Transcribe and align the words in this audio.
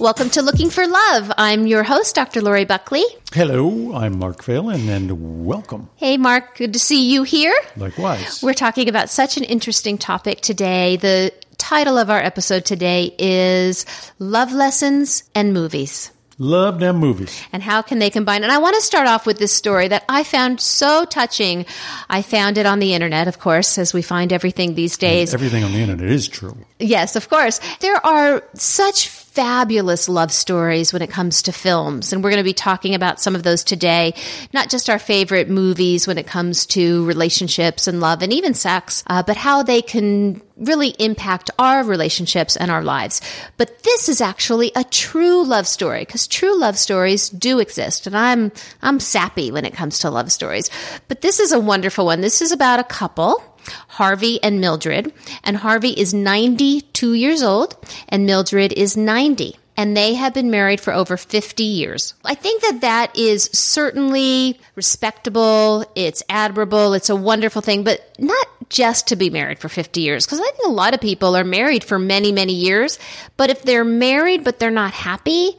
Welcome 0.00 0.30
to 0.30 0.42
Looking 0.42 0.70
for 0.70 0.86
Love. 0.88 1.30
I'm 1.38 1.68
your 1.68 1.84
host, 1.84 2.16
Dr. 2.16 2.40
Lori 2.42 2.64
Buckley. 2.64 3.04
Hello, 3.32 3.94
I'm 3.94 4.18
Mark 4.18 4.42
Phelan, 4.42 4.88
and 4.88 5.46
welcome. 5.46 5.88
Hey, 5.94 6.16
Mark, 6.16 6.56
good 6.58 6.72
to 6.72 6.80
see 6.80 7.12
you 7.12 7.22
here. 7.22 7.54
Likewise. 7.76 8.42
We're 8.42 8.54
talking 8.54 8.88
about 8.88 9.08
such 9.08 9.36
an 9.36 9.44
interesting 9.44 9.96
topic 9.96 10.40
today. 10.40 10.96
The 10.96 11.32
title 11.58 11.96
of 11.96 12.10
our 12.10 12.18
episode 12.18 12.64
today 12.64 13.14
is 13.18 13.86
Love 14.18 14.52
Lessons 14.52 15.22
and 15.32 15.54
Movies. 15.54 16.10
Love 16.38 16.80
them 16.80 16.96
movies. 16.96 17.40
And 17.52 17.62
how 17.62 17.80
can 17.80 18.00
they 18.00 18.10
combine? 18.10 18.42
And 18.42 18.50
I 18.50 18.58
want 18.58 18.74
to 18.74 18.82
start 18.82 19.06
off 19.06 19.24
with 19.24 19.38
this 19.38 19.52
story 19.52 19.86
that 19.86 20.04
I 20.08 20.24
found 20.24 20.60
so 20.60 21.04
touching. 21.04 21.66
I 22.10 22.22
found 22.22 22.58
it 22.58 22.66
on 22.66 22.80
the 22.80 22.94
internet, 22.94 23.28
of 23.28 23.38
course, 23.38 23.78
as 23.78 23.94
we 23.94 24.02
find 24.02 24.32
everything 24.32 24.74
these 24.74 24.98
days. 24.98 25.32
Everything 25.32 25.62
on 25.62 25.70
the 25.70 25.78
internet 25.78 26.10
is 26.10 26.26
true. 26.26 26.56
Yes, 26.80 27.14
of 27.14 27.28
course. 27.28 27.60
There 27.78 28.04
are 28.04 28.42
such 28.54 29.08
fabulous 29.34 30.08
love 30.08 30.30
stories 30.30 30.92
when 30.92 31.02
it 31.02 31.10
comes 31.10 31.42
to 31.42 31.52
films. 31.52 32.12
And 32.12 32.22
we're 32.22 32.30
going 32.30 32.38
to 32.38 32.44
be 32.44 32.54
talking 32.54 32.94
about 32.94 33.20
some 33.20 33.34
of 33.34 33.42
those 33.42 33.64
today. 33.64 34.14
Not 34.52 34.70
just 34.70 34.88
our 34.88 34.98
favorite 34.98 35.50
movies 35.50 36.06
when 36.06 36.18
it 36.18 36.26
comes 36.26 36.66
to 36.66 37.04
relationships 37.04 37.88
and 37.88 38.00
love 38.00 38.22
and 38.22 38.32
even 38.32 38.54
sex, 38.54 39.02
uh, 39.08 39.24
but 39.24 39.36
how 39.36 39.64
they 39.64 39.82
can 39.82 40.40
really 40.56 40.90
impact 41.00 41.50
our 41.58 41.82
relationships 41.82 42.56
and 42.56 42.70
our 42.70 42.84
lives. 42.84 43.20
But 43.56 43.82
this 43.82 44.08
is 44.08 44.20
actually 44.20 44.70
a 44.76 44.84
true 44.84 45.44
love 45.44 45.66
story 45.66 46.00
because 46.00 46.28
true 46.28 46.56
love 46.56 46.78
stories 46.78 47.28
do 47.28 47.58
exist. 47.58 48.06
And 48.06 48.16
I'm, 48.16 48.52
I'm 48.82 49.00
sappy 49.00 49.50
when 49.50 49.64
it 49.64 49.74
comes 49.74 49.98
to 50.00 50.10
love 50.10 50.30
stories. 50.30 50.70
But 51.08 51.22
this 51.22 51.40
is 51.40 51.50
a 51.50 51.58
wonderful 51.58 52.06
one. 52.06 52.20
This 52.20 52.40
is 52.40 52.52
about 52.52 52.78
a 52.78 52.84
couple. 52.84 53.42
Harvey 53.88 54.42
and 54.42 54.60
Mildred. 54.60 55.12
And 55.42 55.58
Harvey 55.58 55.90
is 55.90 56.14
92 56.14 57.14
years 57.14 57.42
old 57.42 57.76
and 58.08 58.26
Mildred 58.26 58.72
is 58.72 58.96
90 58.96 59.56
and 59.76 59.96
they 59.96 60.14
have 60.14 60.34
been 60.34 60.50
married 60.50 60.80
for 60.80 60.92
over 60.92 61.16
50 61.16 61.62
years. 61.64 62.14
I 62.24 62.34
think 62.34 62.62
that 62.62 62.80
that 62.82 63.16
is 63.16 63.50
certainly 63.52 64.60
respectable. 64.76 65.84
It's 65.94 66.22
admirable. 66.28 66.94
It's 66.94 67.10
a 67.10 67.16
wonderful 67.16 67.62
thing, 67.62 67.82
but 67.82 68.00
not 68.18 68.46
just 68.68 69.08
to 69.08 69.16
be 69.16 69.30
married 69.30 69.58
for 69.58 69.68
50 69.68 70.00
years. 70.00 70.26
Cause 70.26 70.40
I 70.40 70.44
think 70.44 70.66
a 70.66 70.70
lot 70.70 70.94
of 70.94 71.00
people 71.00 71.36
are 71.36 71.44
married 71.44 71.82
for 71.82 71.98
many, 71.98 72.30
many 72.32 72.54
years. 72.54 72.98
But 73.36 73.50
if 73.50 73.62
they're 73.62 73.84
married, 73.84 74.44
but 74.44 74.58
they're 74.58 74.70
not 74.70 74.92
happy, 74.92 75.58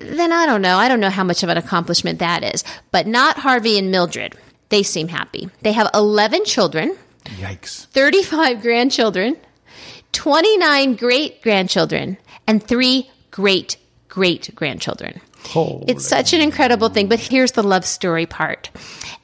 then 0.00 0.32
I 0.32 0.46
don't 0.46 0.62
know. 0.62 0.76
I 0.78 0.88
don't 0.88 1.00
know 1.00 1.10
how 1.10 1.24
much 1.24 1.42
of 1.42 1.48
an 1.48 1.58
accomplishment 1.58 2.20
that 2.20 2.44
is, 2.44 2.64
but 2.90 3.06
not 3.06 3.38
Harvey 3.38 3.78
and 3.78 3.90
Mildred. 3.90 4.36
They 4.68 4.82
seem 4.84 5.08
happy. 5.08 5.50
They 5.62 5.72
have 5.72 5.90
11 5.94 6.44
children. 6.44 6.96
Yikes. 7.24 7.86
35 7.86 8.62
grandchildren, 8.62 9.36
29 10.12 10.96
great 10.96 11.42
grandchildren, 11.42 12.18
and 12.46 12.62
three 12.62 13.10
great 13.30 13.76
great 14.10 14.54
grandchildren. 14.54 15.20
Holy. 15.46 15.84
It's 15.88 16.06
such 16.06 16.34
an 16.34 16.40
incredible 16.42 16.90
thing, 16.90 17.08
but 17.08 17.18
here's 17.18 17.52
the 17.52 17.62
love 17.62 17.86
story 17.86 18.26
part. 18.26 18.70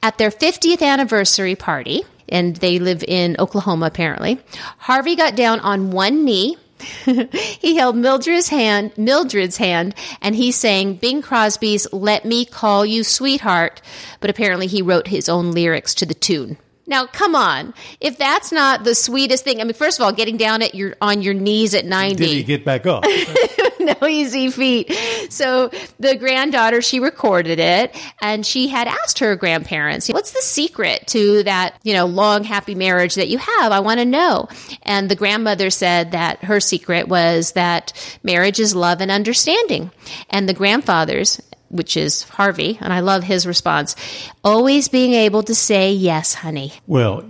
At 0.01 0.17
their 0.17 0.31
50th 0.31 0.81
anniversary 0.81 1.55
party, 1.55 2.03
and 2.27 2.55
they 2.55 2.79
live 2.79 3.03
in 3.03 3.35
Oklahoma 3.37 3.85
apparently, 3.85 4.39
Harvey 4.79 5.15
got 5.15 5.35
down 5.35 5.59
on 5.59 5.91
one 5.91 6.25
knee. 6.25 6.57
he 7.05 7.75
held 7.75 7.95
Mildred's 7.95 8.49
hand, 8.49 8.97
Mildred's 8.97 9.57
hand, 9.57 9.95
and 10.21 10.35
he 10.35 10.51
sang 10.51 10.95
Bing 10.95 11.21
Crosby's 11.21 11.91
"Let 11.91 12.23
Me 12.23 12.45
Call 12.45 12.85
You 12.85 13.03
Sweetheart," 13.03 13.81
but 14.19 14.29
apparently 14.29 14.67
he 14.67 14.81
wrote 14.81 15.07
his 15.07 15.27
own 15.27 15.51
lyrics 15.51 15.95
to 15.95 16.05
the 16.05 16.13
tune. 16.13 16.57
Now, 16.87 17.05
come 17.05 17.35
on. 17.35 17.73
If 17.99 18.17
that's 18.17 18.51
not 18.51 18.85
the 18.85 18.95
sweetest 18.95 19.43
thing, 19.43 19.59
I 19.59 19.65
mean, 19.65 19.73
first 19.73 19.99
of 19.99 20.05
all, 20.05 20.13
getting 20.13 20.37
down 20.37 20.61
at 20.61 20.73
your 20.73 20.95
on 21.01 21.21
your 21.21 21.33
knees 21.33 21.73
at 21.73 21.85
90. 21.85 22.15
Did 22.15 22.29
he 22.29 22.43
get 22.43 22.63
back 22.63 22.85
up? 22.85 23.03
no 23.79 24.07
easy 24.07 24.49
feat. 24.49 24.91
So 25.29 25.69
the 25.99 26.15
granddaughter, 26.15 26.81
she 26.81 26.99
recorded 26.99 27.59
it 27.59 27.95
and 28.21 28.45
she 28.45 28.67
had 28.67 28.87
asked 28.87 29.19
her 29.19 29.35
grandparents, 29.35 30.09
what's 30.09 30.31
the 30.31 30.41
secret 30.41 31.07
to 31.07 31.43
that, 31.43 31.77
you 31.83 31.93
know, 31.93 32.05
long, 32.05 32.43
happy 32.43 32.75
marriage 32.75 33.15
that 33.15 33.27
you 33.27 33.37
have? 33.37 33.71
I 33.71 33.79
want 33.79 33.99
to 33.99 34.05
know. 34.05 34.47
And 34.83 35.09
the 35.09 35.15
grandmother 35.15 35.69
said 35.69 36.11
that 36.11 36.43
her 36.43 36.59
secret 36.59 37.07
was 37.07 37.53
that 37.53 37.93
marriage 38.23 38.59
is 38.59 38.75
love 38.75 39.01
and 39.01 39.11
understanding. 39.11 39.91
And 40.29 40.47
the 40.47 40.53
grandfathers, 40.53 41.41
which 41.69 41.97
is 41.97 42.23
Harvey, 42.23 42.77
and 42.81 42.93
I 42.93 43.01
love 43.01 43.23
his 43.23 43.45
response, 43.45 43.95
always 44.43 44.87
being 44.87 45.13
able 45.13 45.43
to 45.43 45.55
say, 45.55 45.91
yes, 45.91 46.33
honey. 46.33 46.73
Well, 46.87 47.23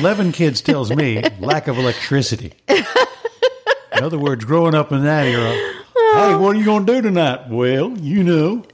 11 0.00 0.32
kids 0.32 0.60
tells 0.60 0.90
me 0.90 1.22
lack 1.40 1.68
of 1.68 1.78
electricity. 1.78 2.52
In 2.68 4.04
other 4.04 4.18
words, 4.18 4.44
growing 4.44 4.74
up 4.74 4.92
in 4.92 5.04
that 5.04 5.26
era, 5.26 5.52
hey, 5.52 6.34
what 6.36 6.56
are 6.56 6.58
you 6.58 6.64
going 6.64 6.86
to 6.86 6.94
do 6.94 7.02
tonight? 7.02 7.48
Well, 7.48 7.90
you 7.98 8.24
know. 8.24 8.64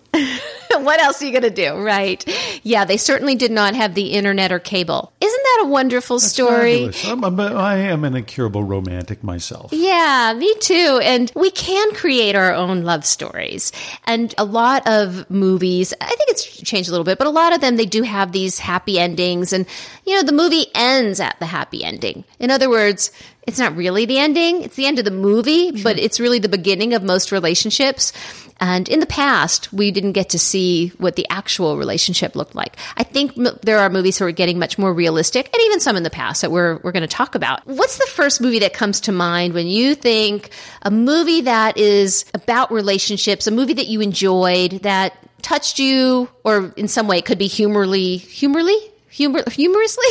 What 0.86 1.00
else 1.00 1.20
are 1.20 1.26
you 1.26 1.32
going 1.32 1.42
to 1.42 1.50
do? 1.50 1.74
Right. 1.74 2.24
Yeah, 2.62 2.84
they 2.84 2.96
certainly 2.96 3.34
did 3.34 3.50
not 3.50 3.74
have 3.74 3.94
the 3.94 4.12
internet 4.12 4.52
or 4.52 4.58
cable. 4.58 5.12
Isn't 5.20 5.42
that 5.42 5.62
a 5.64 5.68
wonderful 5.68 6.18
That's 6.18 6.32
story? 6.32 6.90
I'm, 7.04 7.24
I'm, 7.24 7.38
I 7.40 7.76
am 7.76 8.04
an 8.04 8.16
incurable 8.16 8.64
romantic 8.64 9.22
myself. 9.22 9.72
Yeah, 9.72 10.34
me 10.36 10.54
too. 10.60 11.00
And 11.02 11.30
we 11.34 11.50
can 11.50 11.92
create 11.94 12.34
our 12.34 12.54
own 12.54 12.82
love 12.82 13.04
stories. 13.04 13.72
And 14.04 14.34
a 14.38 14.44
lot 14.44 14.86
of 14.86 15.28
movies, 15.30 15.92
I 16.00 16.06
think 16.06 16.30
it's 16.30 16.44
changed 16.44 16.88
a 16.88 16.92
little 16.92 17.04
bit, 17.04 17.18
but 17.18 17.26
a 17.26 17.30
lot 17.30 17.54
of 17.54 17.60
them, 17.60 17.76
they 17.76 17.86
do 17.86 18.02
have 18.02 18.32
these 18.32 18.58
happy 18.58 18.98
endings. 18.98 19.52
And, 19.52 19.66
you 20.06 20.14
know, 20.14 20.22
the 20.22 20.32
movie 20.32 20.66
ends 20.74 21.20
at 21.20 21.38
the 21.40 21.46
happy 21.46 21.84
ending. 21.84 22.24
In 22.38 22.50
other 22.50 22.70
words, 22.70 23.10
it's 23.46 23.58
not 23.58 23.76
really 23.76 24.06
the 24.06 24.18
ending. 24.18 24.62
It's 24.62 24.74
the 24.74 24.86
end 24.86 24.98
of 24.98 25.04
the 25.04 25.10
movie, 25.12 25.82
but 25.82 25.98
it's 25.98 26.18
really 26.18 26.40
the 26.40 26.48
beginning 26.48 26.94
of 26.94 27.04
most 27.04 27.30
relationships. 27.30 28.12
And 28.58 28.88
in 28.88 29.00
the 29.00 29.06
past, 29.06 29.72
we 29.72 29.90
didn't 29.90 30.12
get 30.12 30.30
to 30.30 30.38
see 30.38 30.88
what 30.98 31.16
the 31.16 31.26
actual 31.28 31.76
relationship 31.76 32.34
looked 32.34 32.54
like. 32.54 32.76
I 32.96 33.02
think 33.02 33.36
m- 33.36 33.58
there 33.62 33.78
are 33.78 33.90
movies 33.90 34.18
who 34.18 34.24
are 34.24 34.32
getting 34.32 34.58
much 34.58 34.78
more 34.78 34.94
realistic, 34.94 35.46
and 35.52 35.62
even 35.64 35.80
some 35.80 35.96
in 35.96 36.02
the 36.02 36.10
past 36.10 36.40
that 36.42 36.50
we're, 36.50 36.78
we're 36.82 36.92
going 36.92 37.02
to 37.02 37.06
talk 37.06 37.34
about. 37.34 37.66
What's 37.66 37.98
the 37.98 38.06
first 38.06 38.40
movie 38.40 38.60
that 38.60 38.72
comes 38.72 39.00
to 39.02 39.12
mind 39.12 39.52
when 39.52 39.66
you 39.66 39.94
think 39.94 40.50
a 40.82 40.90
movie 40.90 41.42
that 41.42 41.76
is 41.76 42.24
about 42.32 42.72
relationships, 42.72 43.46
a 43.46 43.50
movie 43.50 43.74
that 43.74 43.88
you 43.88 44.00
enjoyed, 44.00 44.82
that 44.82 45.12
touched 45.42 45.78
you, 45.78 46.28
or 46.42 46.72
in 46.76 46.88
some 46.88 47.06
way 47.08 47.18
it 47.18 47.24
could 47.26 47.38
be 47.38 47.46
humorly, 47.48 48.16
humorly? 48.16 48.76
Humor, 49.10 49.44
humorously? 49.50 50.04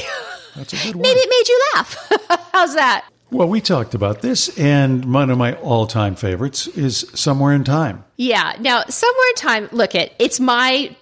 That's 0.56 0.73
a 0.73 0.77
good 0.77 0.95
one. 0.95 1.01
Maybe 1.01 1.19
it 1.19 1.29
made 1.29 1.47
you 1.47 1.62
laugh. 1.75 2.50
How's 2.53 2.75
that? 2.75 3.06
Well, 3.35 3.50
we 3.50 3.59
talked 3.59 3.94
about 3.96 4.22
this, 4.22 4.57
and 4.57 5.13
one 5.13 5.29
of 5.29 5.38
my 5.38 5.56
all 5.56 5.88
time 5.88 6.16
favorites 6.16 6.68
is 6.68 7.06
Somewhere 7.13 7.53
in 7.53 7.66
Time. 7.66 8.06
Yeah. 8.16 8.56
Now, 8.62 8.84
somewhere 8.88 9.29
in 9.29 9.35
time, 9.35 9.69
look 9.73 9.94
it, 9.94 10.13
it's 10.19 10.40
my 10.40 10.96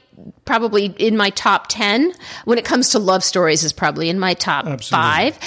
probably 0.46 0.86
in 0.86 1.16
my 1.16 1.30
top 1.32 1.68
10 1.70 2.12
when 2.46 2.58
it 2.58 2.66
comes 2.66 2.90
to 2.90 3.00
love 3.00 3.24
stories 3.24 3.64
is 3.64 3.72
probably 3.72 4.10
in 4.10 4.20
my 4.20 4.34
top 4.34 4.66
Absolutely. 4.66 5.32
5. 5.32 5.40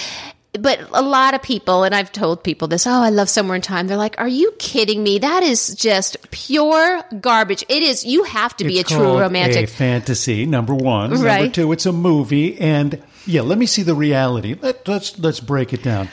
But 0.60 0.80
a 0.92 1.02
lot 1.02 1.34
of 1.34 1.42
people, 1.42 1.82
and 1.82 1.94
I've 1.94 2.12
told 2.12 2.42
people 2.42 2.68
this, 2.68 2.86
oh, 2.86 2.90
I 2.90 3.10
love 3.10 3.28
Somewhere 3.28 3.56
in 3.56 3.62
Time. 3.62 3.88
They're 3.88 3.96
like, 3.96 4.18
are 4.18 4.28
you 4.28 4.54
kidding 4.58 5.02
me? 5.02 5.18
That 5.18 5.42
is 5.42 5.74
just 5.74 6.30
pure 6.30 7.02
garbage. 7.20 7.64
It 7.68 7.82
is, 7.82 8.04
you 8.04 8.22
have 8.22 8.56
to 8.58 8.64
be 8.64 8.78
It's 8.78 8.92
a 8.92 8.94
true 8.94 9.18
romantic. 9.18 9.64
A 9.64 9.66
fantasy, 9.66 10.46
number 10.46 10.74
one. 10.74 11.10
Number 11.10 11.48
two, 11.48 11.72
it's 11.72 11.84
a 11.84 11.92
movie, 11.92 12.58
and 12.58 13.02
yeah, 13.26 13.42
let 13.42 13.58
me 13.58 13.66
see 13.66 13.82
the 13.82 13.94
reality. 13.94 14.56
Let, 14.58 14.86
let's 14.88 15.18
let's 15.18 15.40
break 15.40 15.72
it 15.72 15.82
down. 15.82 16.08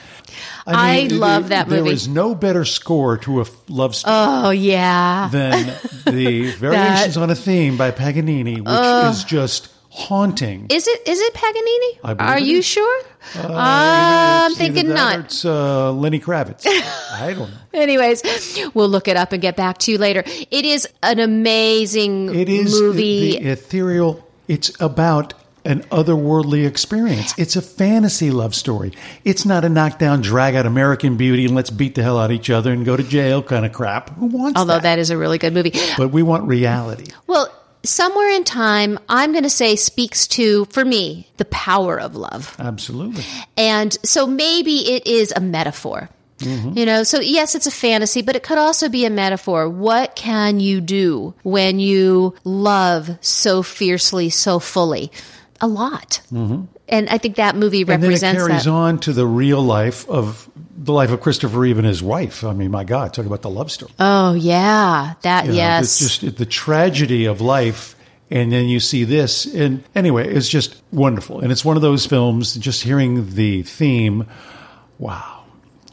I 0.65 1.07
love 1.11 1.49
that 1.49 1.67
There 1.69 1.79
movie. 1.79 1.93
is 1.93 2.07
no 2.07 2.35
better 2.35 2.63
score 2.65 3.17
to 3.19 3.39
a 3.39 3.41
f- 3.41 3.51
love 3.69 3.95
story 3.95 4.15
oh, 4.17 4.49
yeah. 4.51 5.27
than 5.31 5.67
the 6.05 6.51
Variations 6.51 7.17
on 7.17 7.29
a 7.29 7.35
Theme 7.35 7.77
by 7.77 7.91
Paganini, 7.91 8.61
which 8.61 9.11
is 9.15 9.23
just 9.25 9.69
haunting. 9.89 10.65
Is 10.69 10.87
it 10.87 11.07
is 11.07 11.19
it 11.19 11.33
Paganini? 11.33 11.99
I 12.03 12.13
Are 12.33 12.37
it 12.37 12.43
you 12.43 12.57
is. 12.59 12.65
sure? 12.65 13.03
I'm 13.35 14.53
thinking 14.55 14.87
that 14.89 14.95
not. 14.95 15.19
It's 15.25 15.45
uh, 15.45 15.91
Lenny 15.93 16.19
Kravitz. 16.19 16.65
I 16.65 17.33
don't 17.37 17.49
know. 17.51 17.57
Anyways, 17.73 18.23
we'll 18.73 18.89
look 18.89 19.07
it 19.07 19.17
up 19.17 19.31
and 19.33 19.41
get 19.41 19.55
back 19.55 19.77
to 19.79 19.91
you 19.91 19.97
later. 19.97 20.23
It 20.25 20.65
is 20.65 20.87
an 21.03 21.19
amazing 21.19 22.33
It 22.33 22.49
is 22.49 22.79
movie. 22.79 23.37
the 23.37 23.49
ethereal. 23.49 24.25
It's 24.47 24.71
about 24.81 25.33
an 25.65 25.81
otherworldly 25.83 26.67
experience. 26.67 27.33
It's 27.37 27.55
a 27.55 27.61
fantasy 27.61 28.31
love 28.31 28.55
story. 28.55 28.93
It's 29.23 29.45
not 29.45 29.65
a 29.65 29.69
knockdown, 29.69 30.21
drag 30.21 30.55
out 30.55 30.65
American 30.65 31.17
Beauty 31.17 31.45
and 31.45 31.55
let's 31.55 31.69
beat 31.69 31.95
the 31.95 32.03
hell 32.03 32.19
out 32.19 32.25
of 32.25 32.31
each 32.31 32.49
other 32.49 32.71
and 32.71 32.85
go 32.85 32.97
to 32.97 33.03
jail 33.03 33.41
kind 33.41 33.65
of 33.65 33.73
crap. 33.73 34.09
Who 34.17 34.27
wants 34.27 34.59
Although 34.59 34.73
that? 34.73 34.83
that 34.83 34.99
is 34.99 35.09
a 35.09 35.17
really 35.17 35.37
good 35.37 35.53
movie. 35.53 35.73
But 35.97 36.09
we 36.09 36.23
want 36.23 36.47
reality. 36.47 37.11
Well, 37.27 37.53
somewhere 37.83 38.29
in 38.29 38.43
time, 38.43 38.99
I'm 39.09 39.31
going 39.31 39.43
to 39.43 39.49
say 39.49 39.75
speaks 39.75 40.27
to, 40.27 40.65
for 40.65 40.83
me, 40.83 41.27
the 41.37 41.45
power 41.45 41.99
of 41.99 42.15
love. 42.15 42.55
Absolutely. 42.59 43.23
And 43.57 43.97
so 44.03 44.27
maybe 44.27 44.93
it 44.93 45.07
is 45.07 45.33
a 45.35 45.39
metaphor. 45.39 46.09
Mm-hmm. 46.39 46.77
You 46.77 46.85
know, 46.85 47.03
so 47.03 47.19
yes, 47.19 47.55
it's 47.55 47.67
a 47.67 47.71
fantasy, 47.71 48.21
but 48.21 48.35
it 48.35 48.43
could 48.43 48.57
also 48.57 48.89
be 48.89 49.05
a 49.05 49.09
metaphor. 49.09 49.69
What 49.69 50.15
can 50.15 50.59
you 50.59 50.81
do 50.81 51.33
when 51.43 51.79
you 51.79 52.35
love 52.43 53.17
so 53.21 53.63
fiercely, 53.63 54.29
so 54.29 54.59
fully? 54.59 55.11
A 55.61 55.67
lot. 55.67 56.21
Mm-hmm. 56.31 56.65
And 56.89 57.09
I 57.09 57.17
think 57.17 57.37
that 57.37 57.55
movie 57.55 57.83
represents 57.83 58.23
And 58.23 58.37
then 58.37 58.45
it 58.45 58.47
carries 58.47 58.63
that. 58.65 58.71
on 58.71 58.99
to 58.99 59.13
the 59.13 59.25
real 59.25 59.61
life 59.61 60.07
of 60.09 60.49
the 60.75 60.91
life 60.91 61.11
of 61.11 61.21
Christopher 61.21 61.59
Reeve 61.59 61.77
and 61.77 61.87
his 61.87 62.03
wife. 62.03 62.43
I 62.43 62.53
mean, 62.53 62.71
my 62.71 62.83
God, 62.83 63.13
talk 63.13 63.25
about 63.25 63.41
the 63.41 63.49
love 63.49 63.71
story. 63.71 63.91
Oh, 63.99 64.33
yeah. 64.33 65.13
That, 65.21 65.45
You 65.45 65.51
know, 65.51 65.57
yes. 65.57 66.01
It's 66.01 66.17
just 66.17 66.37
the 66.37 66.45
tragedy 66.45 67.25
of 67.25 67.39
life. 67.39 67.95
And 68.29 68.51
then 68.51 68.65
you 68.65 68.79
see 68.79 69.03
this. 69.03 69.45
And 69.45 69.83
anyway, 69.95 70.27
it's 70.27 70.49
just 70.49 70.81
wonderful. 70.91 71.39
And 71.39 71.51
it's 71.51 71.63
one 71.63 71.75
of 71.75 71.81
those 71.81 72.05
films, 72.05 72.55
just 72.55 72.83
hearing 72.83 73.35
the 73.35 73.63
theme, 73.63 74.27
wow. 74.97 75.42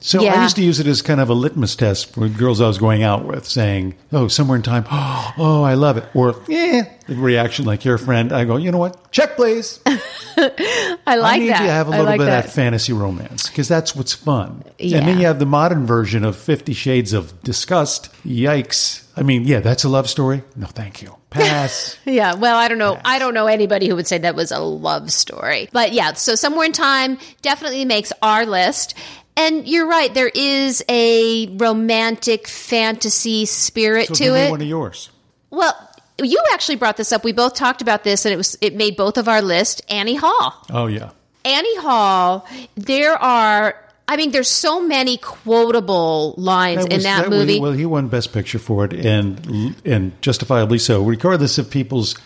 So 0.01 0.27
I 0.27 0.43
used 0.43 0.57
to 0.57 0.63
use 0.63 0.81
it 0.81 0.87
as 0.87 1.03
kind 1.03 1.21
of 1.21 1.29
a 1.29 1.35
litmus 1.35 1.77
test 1.77 2.15
for 2.15 2.29
girls 2.29 2.61
I 2.61 2.67
was 2.67 2.79
going 2.79 3.03
out 3.03 3.25
with, 3.25 3.47
saying, 3.47 3.95
"Oh, 4.13 4.29
somewhere 4.29 4.57
in 4.57 4.63
time, 4.63 4.85
oh, 4.91 5.63
I 5.65 5.75
love 5.75 5.97
it," 5.97 6.05
or 6.15 6.41
"Yeah," 6.49 6.89
the 7.07 7.17
reaction 7.17 7.67
like 7.67 7.85
your 7.85 7.99
friend. 7.99 8.33
I 8.33 8.45
go, 8.45 8.57
"You 8.57 8.73
know 8.73 8.79
what? 8.79 9.13
Check, 9.13 9.37
please." 9.37 9.81
I 9.87 9.97
like 9.97 11.07
that. 11.07 11.25
I 11.25 11.39
need 11.39 11.51
that. 11.51 11.59
to 11.59 11.71
have 11.71 11.89
a 11.89 11.91
little 11.91 12.07
like 12.07 12.19
bit 12.19 12.27
that. 12.27 12.45
of 12.45 12.51
that 12.51 12.55
fantasy 12.55 12.93
romance 12.93 13.49
because 13.49 13.69
that's 13.69 13.95
what's 13.95 14.15
fun. 14.15 14.65
Yeah. 14.79 14.99
And 14.99 15.09
then 15.09 15.19
you 15.19 15.27
have 15.27 15.39
the 15.39 15.47
modern 15.47 15.87
version 15.87 16.25
of 16.25 16.37
Fifty 16.37 16.73
Shades 16.73 17.13
of 17.13 17.41
Disgust. 17.43 18.11
Yikes! 18.25 19.05
I 19.17 19.23
mean, 19.23 19.45
yeah, 19.45 19.61
that's 19.61 19.85
a 19.85 19.89
love 19.89 20.09
story. 20.09 20.43
No, 20.57 20.67
thank 20.67 21.03
you. 21.03 21.15
Pass. 21.29 21.97
Yeah, 22.07 22.35
well, 22.35 22.57
I 22.57 22.67
don't 22.69 22.79
know. 22.79 22.99
I 23.05 23.19
don't 23.19 23.35
know 23.35 23.47
anybody 23.47 23.87
who 23.87 23.95
would 23.95 24.07
say 24.07 24.19
that 24.19 24.35
was 24.35 24.51
a 24.51 24.59
love 24.59 25.13
story. 25.13 25.69
But 25.73 25.93
yeah, 25.93 26.15
so 26.15 26.35
somewhere 26.35 26.67
in 26.67 26.73
time 26.73 27.19
definitely 27.43 27.85
makes 27.85 28.13
our 28.23 28.47
list. 28.47 28.95
And 29.37 29.67
you're 29.67 29.87
right, 29.87 30.13
there 30.13 30.31
is 30.35 30.85
a 30.89 31.47
romantic 31.57 32.47
fantasy 32.47 33.47
spirit 33.47 34.09
so 34.09 34.15
to 34.15 34.25
give 34.25 34.35
me 34.35 34.41
it. 34.41 34.51
one 34.51 34.61
of 34.61 34.67
yours. 34.67 35.11
well, 35.51 35.75
you 36.23 36.39
actually 36.53 36.77
brought 36.77 36.97
this 36.97 37.13
up. 37.13 37.25
We 37.25 37.33
both 37.33 37.55
talked 37.55 37.81
about 37.81 38.05
this 38.05 38.27
and 38.27 38.33
it 38.35 38.37
was 38.37 38.59
it 38.61 38.75
made 38.75 38.97
both 38.97 39.17
of 39.17 39.29
our 39.29 39.41
list 39.41 39.83
Annie 39.89 40.17
Hall. 40.17 40.55
Oh 40.71 40.87
yeah. 40.87 41.11
Annie 41.45 41.77
Hall, 41.79 42.47
there 42.77 43.15
are 43.15 43.75
I 44.07 44.17
mean, 44.17 44.33
there's 44.33 44.49
so 44.49 44.85
many 44.85 45.19
quotable 45.19 46.35
lines 46.37 46.85
in 46.85 46.95
was- 46.95 47.05
that, 47.05 47.29
was- 47.31 47.39
movie. 47.39 47.61
well, 47.61 47.73
he 47.73 47.87
won 47.87 48.09
Best 48.09 48.33
Picture 48.33 48.59
for 48.59 48.85
it, 48.85 48.93
and 48.93 49.77
and 49.85 50.21
justifiably 50.21 50.79
so, 50.79 51.03
regardless 51.05 51.59
of 51.59 51.71
people's 51.71 52.17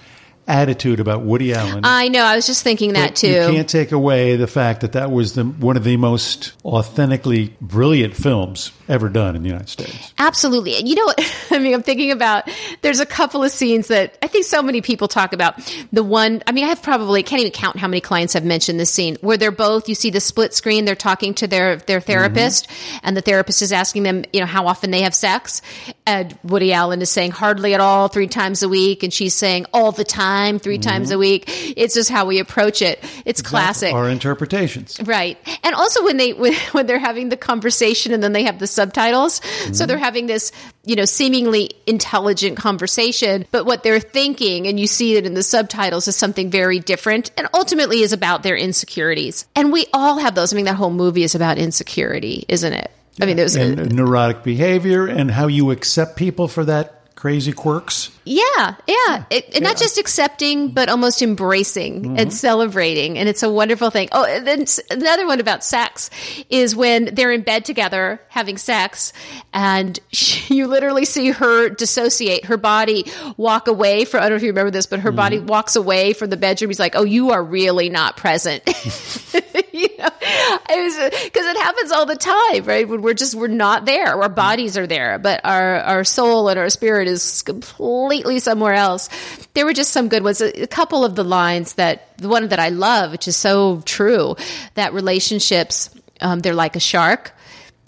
attitude 0.47 1.01
about 1.01 1.23
Woody 1.23 1.55
Allen. 1.55 1.81
I 1.85 2.09
know. 2.09 2.23
I 2.23 2.37
was 2.37 2.47
just 2.47 2.63
thinking 2.63 2.95
that 2.95 3.17
too. 3.17 3.29
You 3.29 3.35
can't 3.35 3.69
take 3.69 3.93
away 3.93 4.37
the 4.37 4.47
fact 4.47 4.83
that 4.83 4.93
that 4.93 5.11
was 5.11 5.35
the, 5.35 5.45
one 5.45 5.77
of 5.77 5.85
the 5.85 5.97
most 5.97 6.53
authentically 6.65 7.57
brilliant 7.61 8.15
films 8.15 8.73
ever 8.89 9.09
done 9.09 9.37
in 9.37 9.43
the 9.43 9.49
United 9.49 9.69
States. 9.69 10.13
Absolutely. 10.19 10.77
And 10.77 10.89
you 10.89 10.95
know 10.95 11.05
what? 11.05 11.37
I 11.51 11.59
mean, 11.59 11.75
I'm 11.75 11.83
thinking 11.83 12.11
about 12.11 12.49
there's 12.83 13.01
a 13.01 13.07
couple 13.07 13.43
of 13.43 13.51
scenes 13.51 13.89
that 13.89 14.19
I 14.23 14.27
think 14.27 14.45
so 14.45 14.63
many 14.63 14.83
people 14.83 15.09
talk 15.09 15.33
about. 15.33 15.59
The 15.93 16.03
one, 16.03 16.43
I 16.47 16.53
mean, 16.53 16.65
I 16.65 16.69
have 16.69 16.83
probably 16.83 17.23
can't 17.23 17.41
even 17.41 17.53
count 17.53 17.79
how 17.79 17.89
many 17.89 18.01
clients 18.01 18.35
have 18.35 18.45
mentioned 18.45 18.79
this 18.79 18.91
scene 18.91 19.17
where 19.21 19.37
they're 19.37 19.51
both, 19.51 19.89
you 19.89 19.95
see 19.95 20.11
the 20.11 20.21
split 20.21 20.53
screen, 20.53 20.85
they're 20.85 20.95
talking 20.95 21.35
to 21.35 21.47
their, 21.47 21.77
their 21.77 22.01
mm-hmm. 22.01 22.07
therapist 22.07 22.69
and 23.03 23.17
the 23.17 23.23
therapist 23.23 23.63
is 23.63 23.73
asking 23.73 24.03
them, 24.03 24.25
you 24.33 24.41
know, 24.41 24.47
how 24.47 24.67
often 24.67 24.91
they 24.91 25.03
have 25.03 25.15
sex. 25.15 25.63
And 26.07 26.37
Woody 26.45 26.73
Allen 26.73 27.01
is 27.01 27.11
saying 27.11 27.31
hardly 27.31 27.75
at 27.75 27.81
all, 27.81 28.09
three 28.09 28.29
times 28.29 28.63
a 28.63 28.69
week. 28.69 29.03
And 29.03 29.13
she's 29.13 29.35
saying 29.35 29.67
all 29.73 29.93
the 29.93 30.05
time, 30.05 30.34
3 30.59 30.59
mm-hmm. 30.59 30.81
times 30.81 31.11
a 31.11 31.19
week. 31.19 31.45
It's 31.77 31.95
just 31.95 32.11
how 32.11 32.27
we 32.27 32.39
approach 32.39 32.83
it. 32.83 33.03
It's 33.25 33.43
classic. 33.43 33.93
Our 33.95 34.09
interpretations. 34.09 35.01
Right. 35.05 35.39
And 35.63 35.75
also 35.75 36.05
when 36.05 36.17
they 36.17 36.33
when, 36.45 36.55
when 36.73 36.87
they're 36.87 36.99
having 36.99 37.29
the 37.29 37.37
conversation 37.37 38.13
and 38.13 38.23
then 38.23 38.33
they 38.33 38.45
have 38.45 38.59
the 38.59 38.67
subtitles. 38.67 39.35
So 39.35 39.43
mm-hmm. 39.43 39.87
they're 39.87 39.99
having 39.99 40.27
this, 40.27 40.53
you 40.85 40.97
know, 40.97 41.05
seemingly 41.05 41.71
intelligent 41.87 42.57
conversation, 42.57 43.47
but 43.51 43.65
what 43.65 43.83
they're 43.83 44.01
thinking 44.01 44.67
and 44.67 44.79
you 44.79 44.87
see 44.87 45.17
it 45.17 45.27
in 45.27 45.35
the 45.35 45.43
subtitles 45.43 46.09
is 46.09 46.17
something 46.17 46.51
very 46.51 46.79
different 46.79 47.31
and 47.37 47.49
ultimately 47.55 48.03
is 48.03 48.13
about 48.13 48.43
their 48.43 48.57
insecurities. 48.57 49.47
And 49.55 49.73
we 49.73 49.87
all 49.93 50.19
have 50.19 50.35
those. 50.35 50.53
I 50.53 50.57
mean 50.57 50.67
that 50.67 50.77
whole 50.77 50.91
movie 50.91 51.23
is 51.23 51.35
about 51.35 51.59
insecurity, 51.59 52.45
isn't 52.49 52.73
it? 52.73 52.91
I 53.21 53.27
mean 53.27 53.37
there's 53.37 53.55
And 53.57 53.95
neurotic 53.95 54.43
behavior 54.43 55.07
and 55.07 55.31
how 55.31 55.47
you 55.47 55.71
accept 55.71 56.17
people 56.17 56.49
for 56.49 56.65
that 56.65 57.04
crazy 57.25 57.53
quirks. 57.53 58.11
Yeah, 58.27 58.75
yeah. 58.87 59.25
It, 59.31 59.55
and 59.55 59.65
not 59.65 59.79
just 59.79 59.97
accepting, 59.97 60.73
but 60.73 60.91
almost 60.91 61.23
embracing 61.23 62.03
mm-hmm. 62.03 62.19
and 62.19 62.31
celebrating. 62.31 63.17
And 63.17 63.31
it's 63.31 63.43
a 63.43 63.49
wonderful 63.49 63.89
thing. 63.89 64.11
Oh, 64.13 64.27
and 64.27 64.47
then 64.47 64.67
another 64.91 65.27
one 65.27 65.41
about 65.41 65.65
sex 65.65 66.11
is 66.51 66.77
when 66.77 67.15
they're 67.15 67.33
in 67.33 67.41
bed 67.41 67.65
together 67.65 68.21
having 68.29 68.59
sex 68.59 69.15
and 69.55 69.99
she, 70.13 70.55
you 70.55 70.67
literally 70.67 71.07
see 71.07 71.31
her 71.31 71.71
dissociate, 71.71 72.45
her 72.45 72.59
body 72.59 73.11
walk 73.39 73.69
away 73.69 74.05
from, 74.05 74.21
I 74.21 74.25
don't 74.25 74.33
know 74.33 74.37
if 74.37 74.43
you 74.43 74.51
remember 74.51 74.71
this, 74.71 74.85
but 74.85 75.01
her 75.01 75.11
body 75.11 75.39
mm-hmm. 75.39 75.47
walks 75.47 75.77
away 75.77 76.13
from 76.13 76.29
the 76.29 76.37
bedroom. 76.37 76.69
He's 76.69 76.79
like, 76.79 76.95
oh, 76.95 77.05
you 77.05 77.31
are 77.31 77.43
really 77.43 77.89
not 77.89 78.19
present. 78.19 78.63
you 79.73 79.89
know, 79.99 80.11
because 80.25 81.47
it 81.47 81.57
happens 81.57 81.93
all 81.93 82.07
the 82.07 82.17
time, 82.17 82.65
right? 82.65 82.89
When 82.89 83.03
we're 83.03 83.15
just 83.15 83.35
we're 83.35 83.49
not 83.49 83.85
there. 83.85 84.21
Our 84.21 84.29
bodies 84.29 84.77
are 84.77 84.87
there, 84.87 85.19
but 85.19 85.41
our 85.45 85.81
our 85.81 86.05
soul 86.05 86.49
and 86.49 86.59
our 86.59 86.71
spirit 86.71 87.09
is 87.09 87.43
completely 87.43 88.39
somewhere 88.41 88.75
else. 88.75 89.09
There 89.55 89.65
were 89.65 89.73
just 89.73 89.93
some 89.93 90.09
good 90.09 90.23
ones. 90.25 90.41
A, 90.41 90.63
a 90.63 90.67
couple 90.67 91.05
of 91.05 91.15
the 91.15 91.25
lines 91.25 91.75
that 91.75 92.17
the 92.19 92.29
one 92.29 92.49
that 92.49 92.59
I 92.59 92.71
love, 92.71 93.13
which 93.13 93.29
is 93.29 93.37
so 93.37 93.83
true, 93.85 94.37
that 94.75 94.93
relationships 94.95 95.91
um, 96.21 96.41
they're 96.41 96.55
like 96.55 96.77
a 96.77 96.81
shark. 96.81 97.33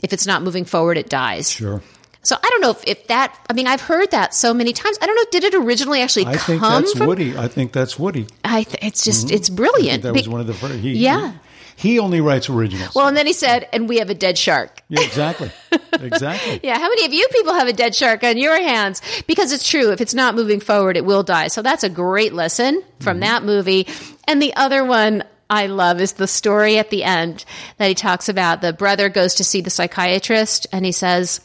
If 0.02 0.12
it's 0.12 0.26
not 0.26 0.42
moving 0.42 0.64
forward, 0.64 0.98
it 0.98 1.08
dies. 1.08 1.50
Sure. 1.50 1.82
So 2.22 2.34
I 2.36 2.50
don't 2.50 2.60
know 2.60 2.70
if, 2.70 2.82
if 2.86 3.06
that. 3.06 3.38
I 3.48 3.52
mean, 3.52 3.68
I've 3.68 3.80
heard 3.80 4.10
that 4.10 4.34
so 4.34 4.52
many 4.52 4.72
times. 4.72 4.98
I 5.00 5.06
don't 5.06 5.14
know. 5.14 5.24
Did 5.30 5.44
it 5.44 5.54
originally 5.54 6.02
actually 6.02 6.26
I 6.26 6.34
come 6.36 6.58
think 6.58 6.60
that's 6.62 6.92
from? 6.98 7.06
Woody. 7.06 7.38
I 7.38 7.46
think 7.46 7.72
that's 7.72 7.98
Woody. 8.00 8.26
I 8.44 8.64
th- 8.64 8.82
it's 8.82 9.04
just 9.04 9.30
it's 9.30 9.48
I 9.48 9.54
brilliant. 9.54 10.02
think 10.02 10.14
that 10.14 10.20
was 10.20 10.28
one 10.28 10.40
of 10.40 10.48
the 10.48 10.54
first. 10.54 10.74
He, 10.74 10.94
Yeah. 10.94 11.34
He, 11.76 11.98
only 11.98 12.20
writes 12.20 12.48
originals. 12.48 12.94
well, 12.94 13.06
and 13.06 13.16
then 13.16 13.26
he 13.26 13.32
said, 13.32 13.68
"And 13.72 13.88
we 13.88 13.98
have 13.98 14.10
a 14.10 14.14
dead 14.14 14.38
shark." 14.38 14.82
yeah, 14.88 15.02
exactly. 15.02 15.50
exactly. 15.92 16.60
Yeah, 16.66 16.78
how 16.78 16.88
many 16.88 17.04
of 17.04 17.12
you 17.12 17.28
people 17.32 17.54
have 17.54 17.68
a 17.68 17.72
dead 17.72 17.94
shark 17.94 18.24
on 18.24 18.38
your 18.38 18.60
hands? 18.60 19.02
Because 19.26 19.52
it's 19.52 19.68
true, 19.68 19.92
if 19.92 20.00
it's 20.00 20.14
not 20.14 20.34
moving 20.34 20.60
forward, 20.60 20.96
it 20.96 21.04
will 21.04 21.22
die. 21.22 21.48
So 21.48 21.62
that's 21.62 21.84
a 21.84 21.88
great 21.88 22.32
lesson 22.32 22.82
from 23.00 23.14
mm-hmm. 23.14 23.20
that 23.20 23.44
movie. 23.44 23.86
And 24.26 24.40
the 24.40 24.54
other 24.54 24.84
one 24.84 25.22
I 25.48 25.66
love 25.66 26.00
is 26.00 26.14
the 26.14 26.26
story 26.26 26.78
at 26.78 26.90
the 26.90 27.04
end 27.04 27.44
that 27.78 27.88
he 27.88 27.94
talks 27.94 28.28
about. 28.28 28.62
The 28.62 28.72
brother 28.72 29.08
goes 29.08 29.36
to 29.36 29.44
see 29.44 29.60
the 29.60 29.70
psychiatrist 29.70 30.66
and 30.72 30.84
he 30.84 30.92
says, 30.92 31.40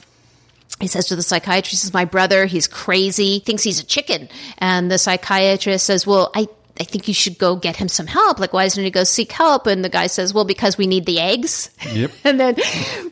he 0.80 0.88
says 0.88 1.06
to 1.08 1.16
the 1.16 1.22
psychiatrist, 1.22 1.72
he 1.72 1.78
says, 1.78 1.94
My 1.94 2.06
brother, 2.06 2.46
he's 2.46 2.68
crazy, 2.68 3.40
thinks 3.40 3.64
he's 3.64 3.80
a 3.80 3.86
chicken. 3.86 4.30
And 4.58 4.90
the 4.90 4.98
psychiatrist 4.98 5.86
says, 5.86 6.08
Well, 6.08 6.32
I 6.34 6.48
I 6.82 6.84
think 6.84 7.08
you 7.08 7.14
should 7.14 7.38
go 7.38 7.56
get 7.56 7.76
him 7.76 7.88
some 7.88 8.08
help. 8.08 8.40
Like, 8.40 8.54
why 8.54 8.64
doesn't 8.64 8.84
he 8.84 8.90
go 8.90 9.04
seek 9.04 9.32
help? 9.32 9.68
And 9.68 9.86
the 9.86 9.90
guy 9.90 10.08
says, 10.08 10.34
Well, 10.34 10.46
because 10.46 10.80
we 10.80 10.88
need 10.88 11.06
the 11.06 11.20
eggs. 11.20 11.70
Yep. 11.94 12.12
And 12.24 12.40
then 12.40 12.56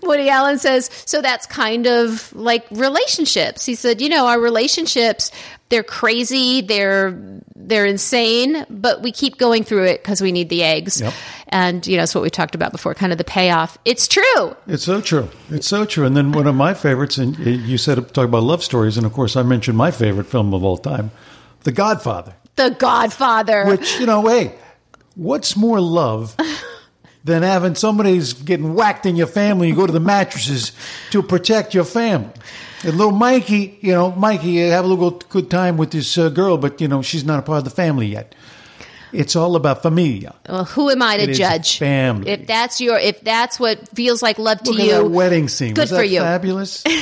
Woody 0.01 0.29
Allen 0.29 0.57
says, 0.59 0.89
so 1.05 1.21
that's 1.21 1.45
kind 1.45 1.85
of 1.87 2.33
like 2.33 2.65
relationships. 2.71 3.65
He 3.65 3.75
said, 3.75 4.01
you 4.01 4.07
know, 4.07 4.27
our 4.27 4.39
relationships, 4.39 5.31
they're 5.69 5.83
crazy, 5.83 6.61
they're 6.61 7.15
they're 7.55 7.85
insane, 7.85 8.65
but 8.69 9.03
we 9.03 9.11
keep 9.11 9.37
going 9.37 9.63
through 9.63 9.85
it 9.85 10.01
because 10.01 10.21
we 10.21 10.31
need 10.31 10.49
the 10.49 10.63
eggs. 10.63 11.01
Yep. 11.01 11.13
And 11.49 11.85
you 11.85 11.97
know, 11.97 12.03
it's 12.03 12.15
what 12.15 12.23
we 12.23 12.31
talked 12.31 12.55
about 12.55 12.71
before, 12.71 12.95
kind 12.95 13.11
of 13.11 13.19
the 13.19 13.23
payoff. 13.23 13.77
It's 13.85 14.07
true. 14.07 14.55
It's 14.65 14.83
so 14.83 14.99
true. 15.01 15.29
It's 15.51 15.67
so 15.67 15.85
true. 15.85 16.05
And 16.05 16.17
then 16.17 16.31
one 16.31 16.47
of 16.47 16.55
my 16.55 16.73
favorites, 16.73 17.19
and 17.19 17.37
you 17.37 17.77
said 17.77 17.97
talk 18.13 18.25
about 18.25 18.43
love 18.43 18.63
stories, 18.63 18.97
and 18.97 19.05
of 19.05 19.13
course 19.13 19.35
I 19.35 19.43
mentioned 19.43 19.77
my 19.77 19.91
favorite 19.91 20.25
film 20.25 20.53
of 20.55 20.63
all 20.63 20.77
time, 20.77 21.11
The 21.63 21.71
Godfather. 21.71 22.33
The 22.55 22.71
Godfather. 22.71 23.65
Which 23.65 23.99
you 23.99 24.05
know, 24.05 24.27
hey, 24.27 24.55
what's 25.15 25.55
more 25.55 25.79
love 25.79 26.35
than 27.23 27.43
having 27.43 27.75
somebody's 27.75 28.33
getting 28.33 28.73
whacked 28.73 29.05
in 29.05 29.15
your 29.15 29.27
family? 29.27 29.69
You 29.69 29.75
go 29.75 29.85
to 29.87 29.93
the 29.93 29.99
mattresses 29.99 30.71
to 31.11 31.23
protect 31.23 31.73
your 31.73 31.85
family. 31.85 32.31
And 32.83 32.95
little 32.95 33.11
Mikey, 33.11 33.77
you 33.81 33.91
know, 33.93 34.11
Mikey, 34.11 34.57
have 34.57 34.85
a 34.85 34.87
little 34.87 35.11
good 35.11 35.49
time 35.49 35.75
with 35.77 35.91
this 35.91 36.17
uh, 36.17 36.29
girl, 36.29 36.57
but 36.57 36.79
you 36.81 36.87
know 36.87 37.01
she's 37.01 37.25
not 37.25 37.39
a 37.39 37.41
part 37.41 37.59
of 37.59 37.63
the 37.65 37.69
family 37.71 38.07
yet. 38.07 38.35
It's 39.11 39.35
all 39.35 39.55
about 39.55 39.81
familia. 39.81 40.35
well, 40.47 40.65
who 40.65 40.89
am 40.91 41.01
I 41.01 41.17
to 41.17 41.23
It 41.23 41.33
judge? 41.33 41.79
family. 41.79 42.29
If 42.29 42.45
that's 42.45 42.79
your, 42.79 42.99
if 42.99 43.21
that's 43.21 43.59
what 43.59 43.89
feels 43.95 44.21
like 44.21 44.37
love 44.37 44.61
to 44.63 44.71
Look 44.71 44.79
you, 44.85 45.09
wedding 45.09 45.47
scene. 45.47 45.73
Good 45.73 45.81
Was 45.83 45.89
that 45.89 45.97
for 45.97 46.03
you. 46.03 46.19
Fabulous. 46.19 46.83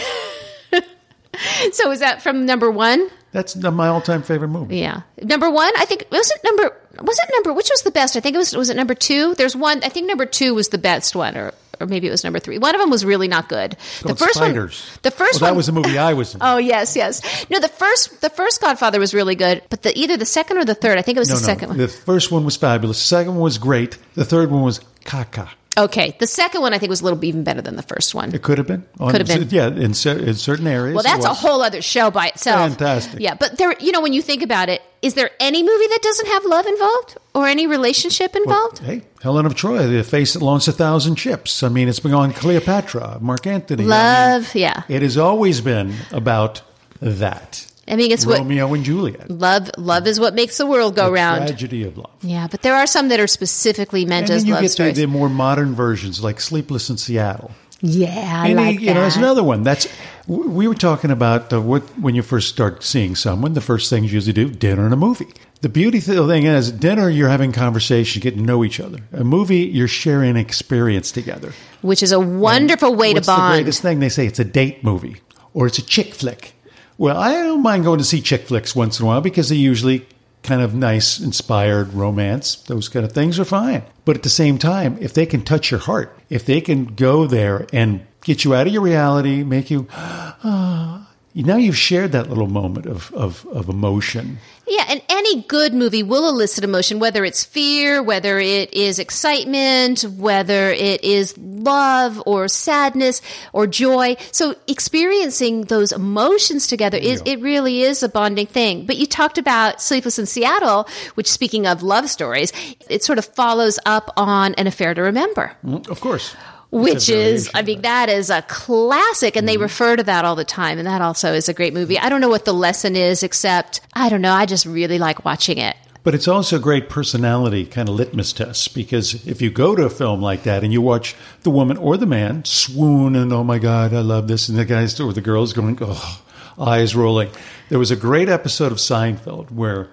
So 1.71 1.91
is 1.91 1.99
that 1.99 2.21
from 2.23 2.45
number 2.47 2.71
one? 2.71 3.09
That's 3.37 3.55
my 3.55 3.87
all-time 3.87 4.23
favorite 4.23 4.47
movie. 4.47 4.77
Yeah, 4.79 5.01
number 5.21 5.47
one. 5.51 5.71
I 5.77 5.85
think 5.85 6.07
was 6.11 6.31
it 6.31 6.43
number. 6.43 6.75
was 7.01 7.19
it 7.19 7.29
number 7.31 7.53
which 7.53 7.69
was 7.69 7.83
the 7.83 7.91
best? 7.91 8.17
I 8.17 8.19
think 8.19 8.33
it 8.35 8.39
was 8.39 8.57
was 8.57 8.71
it 8.71 8.75
number 8.75 8.95
two. 8.95 9.35
There's 9.35 9.55
one. 9.55 9.83
I 9.83 9.89
think 9.89 10.07
number 10.07 10.25
two 10.25 10.55
was 10.55 10.69
the 10.69 10.79
best 10.79 11.15
one, 11.15 11.37
or 11.37 11.53
or 11.79 11.85
maybe 11.85 12.07
it 12.07 12.09
was 12.09 12.23
number 12.23 12.39
three. 12.39 12.57
One 12.57 12.73
of 12.73 12.81
them 12.81 12.89
was 12.89 13.05
really 13.05 13.27
not 13.27 13.47
good. 13.47 13.77
The 14.01 14.15
first 14.15 14.33
Spiders. 14.35 14.89
one. 14.89 14.99
The 15.03 15.11
first 15.11 15.39
Well, 15.39 15.49
one 15.51 15.53
that 15.53 15.57
was 15.57 15.67
the 15.67 15.71
movie 15.73 15.99
I 15.99 16.13
was 16.13 16.33
in. 16.33 16.41
Oh 16.41 16.57
yes, 16.57 16.95
yes. 16.95 17.21
No, 17.51 17.59
the 17.59 17.67
first 17.67 18.21
the 18.21 18.31
first 18.31 18.59
Godfather 18.59 18.99
was 18.99 19.13
really 19.13 19.35
good, 19.35 19.61
but 19.69 19.83
the 19.83 19.95
either 19.95 20.17
the 20.17 20.25
second 20.25 20.57
or 20.57 20.65
the 20.65 20.73
third. 20.73 20.97
I 20.97 21.03
think 21.03 21.17
it 21.17 21.19
was 21.19 21.29
no, 21.29 21.35
the 21.35 21.41
no. 21.41 21.45
second 21.45 21.69
one. 21.69 21.77
The 21.77 21.87
first 21.87 22.31
one 22.31 22.43
was 22.43 22.57
fabulous. 22.57 22.97
The 22.97 23.03
second 23.05 23.33
one 23.33 23.43
was 23.43 23.59
great. 23.59 23.99
The 24.15 24.25
third 24.25 24.49
one 24.49 24.63
was 24.63 24.79
caca. 25.05 25.49
Okay, 25.77 26.15
the 26.19 26.25
second 26.25 26.61
one 26.61 26.73
I 26.73 26.79
think 26.79 26.89
was 26.89 27.01
a 27.01 27.03
little 27.03 27.23
even 27.23 27.43
better 27.43 27.61
than 27.61 27.75
the 27.75 27.83
first 27.83 28.15
one. 28.15 28.33
It 28.33 28.41
could 28.41 28.57
have 28.57 28.65
been. 28.65 28.83
Could 28.97 29.27
have 29.27 29.27
been. 29.27 29.47
Yeah, 29.49 29.67
in, 29.67 29.93
cer- 29.93 30.17
in 30.17 30.33
certain 30.33 30.65
areas. 30.65 30.95
Well, 30.95 31.03
that's 31.03 31.25
a 31.25 31.33
whole 31.33 31.61
other 31.61 31.83
show 31.83 32.09
by 32.09 32.27
itself. 32.29 32.71
Fantastic. 32.71 33.19
Yeah, 33.19 33.35
but 33.35 33.59
there, 33.59 33.75
you 33.79 33.91
know, 33.91 34.01
when 34.01 34.13
you 34.13 34.23
think 34.23 34.41
about 34.41 34.69
it, 34.69 34.81
is 35.03 35.13
there 35.13 35.29
any 35.39 35.61
movie 35.61 35.87
that 35.87 35.99
doesn't 36.01 36.27
have 36.27 36.45
love 36.45 36.65
involved 36.65 37.17
or 37.35 37.47
any 37.47 37.67
relationship 37.67 38.35
involved? 38.35 38.79
Hey, 38.79 39.03
Helen 39.21 39.45
of 39.45 39.53
Troy, 39.53 39.85
the 39.85 40.03
face 40.03 40.33
that 40.33 40.41
launched 40.41 40.67
a 40.67 40.71
thousand 40.71 41.15
ships. 41.15 41.61
I 41.61 41.69
mean, 41.69 41.87
it's 41.87 41.99
been 41.99 42.15
on 42.15 42.33
Cleopatra, 42.33 43.19
Mark 43.21 43.45
Antony. 43.45 43.83
I 43.83 43.85
mean, 43.85 43.89
love, 43.89 44.55
yeah. 44.55 44.81
it 44.89 45.03
has 45.03 45.17
always 45.17 45.61
been 45.61 45.93
about 46.11 46.63
that. 47.01 47.66
I 47.87 47.95
mean, 47.95 48.11
it's 48.11 48.25
what 48.25 48.39
Romeo 48.39 48.73
and 48.73 48.83
Juliet. 48.83 49.29
love. 49.31 49.69
Love 49.77 50.07
is 50.07 50.19
what 50.19 50.33
makes 50.35 50.57
the 50.57 50.65
world 50.65 50.95
go 50.95 51.05
The 51.05 51.11
round. 51.13 51.47
Tragedy 51.47 51.83
of 51.83 51.97
love. 51.97 52.11
Yeah, 52.21 52.47
but 52.49 52.61
there 52.61 52.75
are 52.75 52.85
some 52.87 53.07
that 53.09 53.19
are 53.19 53.27
specifically 53.27 54.05
meant 54.05 54.29
And 54.29 54.35
as 54.35 54.41
then 54.43 54.47
you 54.47 54.53
love 54.55 54.61
get 54.61 54.67
the, 54.67 54.73
stories. 54.73 54.95
the 54.97 55.05
more 55.07 55.29
modern 55.29 55.73
versions, 55.75 56.21
like 56.23 56.41
Sleepless 56.41 56.89
in 56.89 56.97
Seattle. 56.97 57.51
yeah, 57.81 58.41
I 58.43 58.47
And, 58.49 58.57
like 58.57 58.79
you 58.81 58.93
know, 58.93 59.01
there's 59.01 59.15
another 59.17 59.43
one. 59.43 59.63
That's 59.63 59.87
we 60.27 60.67
were 60.67 60.75
talking 60.75 61.09
about 61.11 61.53
uh, 61.53 61.61
what 61.61 61.83
when 62.01 62.13
you 62.13 62.21
first 62.21 62.49
start 62.49 62.83
seeing 62.83 63.15
someone, 63.15 63.53
the 63.53 63.61
first 63.61 63.89
things 63.89 64.11
you 64.11 64.15
usually 64.17 64.33
do 64.33 64.49
dinner 64.49 64.83
and 64.83 64.93
a 64.93 64.97
movie. 64.97 65.27
The 65.61 65.69
beauty 65.69 65.99
thing 66.01 66.43
is, 66.43 66.71
dinner 66.71 67.09
you're 67.09 67.29
having 67.29 67.51
conversation, 67.53 68.19
getting 68.21 68.39
to 68.41 68.45
know 68.45 68.63
each 68.65 68.79
other. 68.79 68.99
A 69.13 69.23
movie 69.23 69.59
you're 69.59 69.87
sharing 69.87 70.35
experience 70.35 71.11
together. 71.11 71.53
which 71.81 72.03
is 72.03 72.11
a 72.11 72.19
wonderful 72.19 72.93
way 72.93 73.09
to 73.13 73.15
What's 73.15 73.27
the 73.27 73.31
bond. 73.33 73.53
greatest 73.55 73.81
thing? 73.81 73.99
They 73.99 74.09
say 74.09 74.27
it's 74.27 74.39
a 74.39 74.43
date 74.45 74.83
movie 74.83 75.21
or 75.53 75.65
it's 75.67 75.77
a 75.79 75.81
chick 75.85 76.13
flick. 76.13 76.53
Well, 76.97 77.17
I 77.17 77.33
don't 77.33 77.61
mind 77.61 77.83
going 77.83 77.99
to 77.99 78.03
see 78.03 78.21
chick 78.21 78.47
flicks 78.47 78.75
once 78.75 78.99
in 78.99 79.05
a 79.05 79.07
while 79.07 79.21
because 79.21 79.49
they're 79.49 79.57
usually 79.57 80.05
kind 80.43 80.61
of 80.61 80.73
nice, 80.73 81.19
inspired 81.19 81.93
romance. 81.93 82.55
Those 82.55 82.89
kind 82.89 83.05
of 83.05 83.11
things 83.11 83.39
are 83.39 83.45
fine. 83.45 83.83
But 84.05 84.15
at 84.15 84.23
the 84.23 84.29
same 84.29 84.57
time, 84.57 84.97
if 84.99 85.13
they 85.13 85.25
can 85.25 85.43
touch 85.43 85.69
your 85.69 85.79
heart, 85.79 86.17
if 86.29 86.45
they 86.45 86.61
can 86.61 86.85
go 86.85 87.27
there 87.27 87.67
and 87.71 88.05
get 88.23 88.43
you 88.43 88.55
out 88.55 88.65
of 88.65 88.73
your 88.73 88.81
reality, 88.81 89.43
make 89.43 89.69
you, 89.69 89.87
ah, 89.91 91.06
now 91.45 91.57
you've 91.57 91.77
shared 91.77 92.11
that 92.13 92.29
little 92.29 92.47
moment 92.47 92.85
of, 92.85 93.13
of, 93.13 93.45
of 93.47 93.69
emotion. 93.69 94.39
Yeah, 94.67 94.85
and 94.89 95.01
any 95.07 95.43
good 95.43 95.73
movie 95.73 96.03
will 96.03 96.27
elicit 96.27 96.63
emotion, 96.63 96.99
whether 96.99 97.23
it's 97.23 97.45
fear, 97.45 98.03
whether 98.03 98.37
it 98.39 98.73
is 98.73 98.99
excitement, 98.99 100.01
whether 100.03 100.71
it 100.71 101.03
is 101.03 101.37
love 101.37 102.21
or 102.25 102.47
sadness 102.49 103.21
or 103.53 103.65
joy. 103.65 104.17
So 104.31 104.55
experiencing 104.67 105.61
those 105.65 105.91
emotions 105.91 106.67
together 106.67 106.97
is 106.97 107.21
it 107.25 107.39
really 107.39 107.81
is 107.83 108.03
a 108.03 108.09
bonding 108.09 108.47
thing. 108.47 108.85
But 108.85 108.97
you 108.97 109.05
talked 109.05 109.37
about 109.37 109.81
Sleepless 109.81 110.19
in 110.19 110.25
Seattle, 110.25 110.87
which 111.15 111.31
speaking 111.31 111.65
of 111.65 111.81
love 111.81 112.09
stories, 112.09 112.51
it 112.89 113.03
sort 113.03 113.19
of 113.19 113.25
follows 113.25 113.79
up 113.85 114.11
on 114.17 114.53
An 114.55 114.67
Affair 114.67 114.93
to 114.93 115.01
Remember 115.01 115.55
Mm, 115.65 115.87
Of 115.89 116.01
course. 116.01 116.35
Which 116.71 117.09
is 117.09 117.49
i 117.53 117.61
mean 117.61 117.81
that. 117.81 118.09
is 118.09 118.29
a 118.29 118.41
classic 118.43 119.35
and 119.35 119.47
Mm-hmm. 119.47 119.53
they 119.53 119.57
refer 119.57 119.95
to 119.95 120.03
that 120.03 120.25
all 120.25 120.35
the 120.35 120.43
time 120.45 120.77
and 120.77 120.87
that 120.87 121.01
also 121.01 121.33
is 121.33 121.47
a 121.47 121.53
great 121.53 121.73
movie 121.73 121.97
i 121.99 122.09
don't 122.09 122.21
know 122.21 122.29
what 122.29 122.45
the 122.45 122.53
lesson 122.53 122.95
is 122.95 123.23
except 123.23 123.79
i 123.93 124.09
don't 124.09 124.21
know 124.21 124.33
i 124.33 124.45
just 124.45 124.65
really 124.65 124.99
like 124.99 125.23
watching 125.25 125.57
it 125.57 125.75
But 126.03 126.15
it's 126.15 126.27
also 126.27 126.55
a 126.55 126.59
great 126.59 126.87
personality 126.89 127.65
kind 127.65 127.89
of 127.89 127.95
litmus 127.95 128.33
test 128.33 128.73
because 128.73 129.25
if 129.27 129.41
you 129.41 129.49
go 129.49 129.75
to 129.75 129.83
a 129.83 129.89
film 129.89 130.21
like 130.21 130.43
that 130.43 130.63
and 130.63 130.71
you 130.71 130.81
watch 130.81 131.15
the 131.43 131.49
woman 131.49 131.77
or 131.77 131.97
the 131.97 132.05
man 132.05 132.43
swoon 132.45 133.15
and 133.15 133.31
oh 133.33 133.43
my 133.43 133.59
god, 133.59 133.93
I 133.93 133.99
love 134.01 134.27
this, 134.27 134.47
and 134.49 134.57
the 134.57 134.63
guys 134.65 134.99
or 134.99 135.11
the 135.13 135.21
girls 135.21 135.51
going 135.53 135.77
oh, 135.81 136.21
eyes 136.57 136.95
rolling. 136.95 137.29
There 137.69 137.79
was 137.79 137.91
a 137.91 137.97
great 137.97 138.29
episode 138.29 138.71
of 138.71 138.77
Seinfeld 138.79 139.51
where 139.51 139.89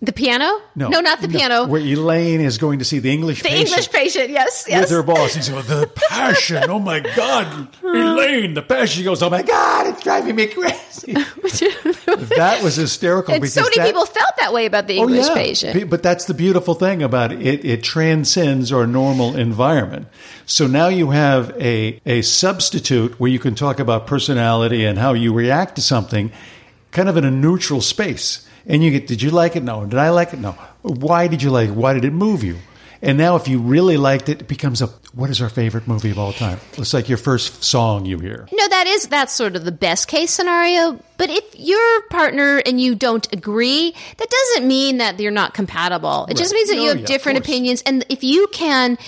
the 0.00 0.12
piano 0.12 0.60
no, 0.74 0.88
no, 0.88 1.00
not 1.00 1.22
the 1.22 1.28
piano 1.28 1.66
where 1.66 1.80
Elaine 1.80 2.42
is 2.42 2.58
going 2.58 2.80
to 2.80 2.84
see 2.84 2.98
the 2.98 3.10
English 3.10 3.42
the 3.42 3.48
patient 3.48 3.68
english 3.68 3.90
patient 3.90 4.30
yes 4.30 4.66
yes. 4.68 4.82
with 4.82 4.90
her 4.90 5.02
boss. 5.02 5.34
He's 5.34 5.48
going, 5.48 5.66
the 5.66 5.90
passion. 5.94 6.64
Oh 6.68 6.78
my 6.78 7.00
god, 7.00 7.68
Elaine, 7.82 8.54
the 8.54 8.62
passion. 8.62 8.98
She 8.98 9.04
goes, 9.04 9.22
oh 9.22 9.30
my 9.30 9.42
god, 9.42 9.86
it's 9.86 10.02
driving 10.02 10.36
me 10.36 10.46
crazy. 10.46 11.12
that 11.12 12.60
was 12.62 12.76
hysterical. 12.76 13.34
and 13.34 13.48
so 13.48 13.62
many 13.62 13.76
that- 13.76 13.86
people 13.86 14.06
felt 14.06 14.36
that 14.38 14.52
way 14.52 14.66
about 14.66 14.86
the 14.86 14.98
oh, 14.98 15.02
english 15.02 15.28
patient 15.30 15.88
But 15.90 16.02
that's 16.02 16.26
the 16.26 16.34
beautiful 16.34 16.74
thing 16.74 17.02
about 17.02 17.32
it. 17.32 17.42
It, 17.42 17.64
it 17.64 17.82
transcends 17.82 18.72
our 18.72 18.86
normal 18.86 19.36
environment. 19.36 20.08
So 20.46 20.66
now 20.66 20.88
you 20.88 21.10
have 21.10 21.50
a, 21.60 22.00
a 22.06 22.22
substitute 22.22 23.18
where 23.18 23.30
you 23.30 23.38
can 23.38 23.54
talk 23.54 23.80
about 23.80 24.06
personality 24.06 24.84
and 24.84 24.98
how 24.98 25.12
you 25.12 25.32
react 25.32 25.76
to 25.76 25.82
something 25.82 26.32
kind 26.92 27.08
of 27.08 27.16
in 27.16 27.24
a 27.24 27.30
neutral 27.30 27.80
space. 27.80 28.46
And 28.66 28.82
you 28.82 28.90
get, 28.90 29.06
did 29.06 29.22
you 29.22 29.30
like 29.30 29.56
it? 29.56 29.62
No. 29.62 29.84
Did 29.86 29.98
I 29.98 30.10
like 30.10 30.32
it? 30.32 30.40
No. 30.40 30.52
Why 30.82 31.28
did 31.28 31.42
you 31.42 31.50
like 31.50 31.70
it? 31.70 31.74
Why 31.74 31.92
did 31.92 32.04
it 32.04 32.12
move 32.12 32.42
you? 32.42 32.56
And 33.02 33.18
now 33.18 33.36
if 33.36 33.46
you 33.46 33.60
really 33.60 33.96
liked 33.96 34.28
it, 34.28 34.40
it 34.40 34.48
becomes 34.48 34.80
a, 34.80 34.86
what 35.12 35.30
is 35.30 35.42
our 35.42 35.48
favorite 35.48 35.86
movie 35.86 36.10
of 36.10 36.18
all 36.18 36.32
time? 36.32 36.58
It's 36.78 36.94
like 36.94 37.08
your 37.08 37.18
first 37.18 37.62
song 37.62 38.06
you 38.06 38.18
hear. 38.18 38.48
No, 38.50 38.68
that 38.68 38.86
is 38.86 39.06
that's 39.08 39.34
sort 39.34 39.54
of 39.54 39.64
the 39.64 39.72
best 39.72 40.08
case 40.08 40.30
scenario. 40.30 40.98
But 41.18 41.30
if 41.30 41.44
your 41.58 42.02
partner 42.08 42.62
and 42.64 42.80
you 42.80 42.94
don't 42.94 43.30
agree, 43.32 43.94
that 44.16 44.30
doesn't 44.30 44.66
mean 44.66 44.98
that 44.98 45.20
you're 45.20 45.30
not 45.30 45.54
compatible. 45.54 46.26
It 46.28 46.36
just 46.36 46.52
means 46.54 46.70
that 46.70 46.76
you 46.76 46.88
have 46.88 47.00
yeah, 47.00 47.06
different 47.06 47.38
opinions. 47.38 47.82
And 47.82 48.04
if 48.08 48.24
you 48.24 48.48
can 48.48 48.98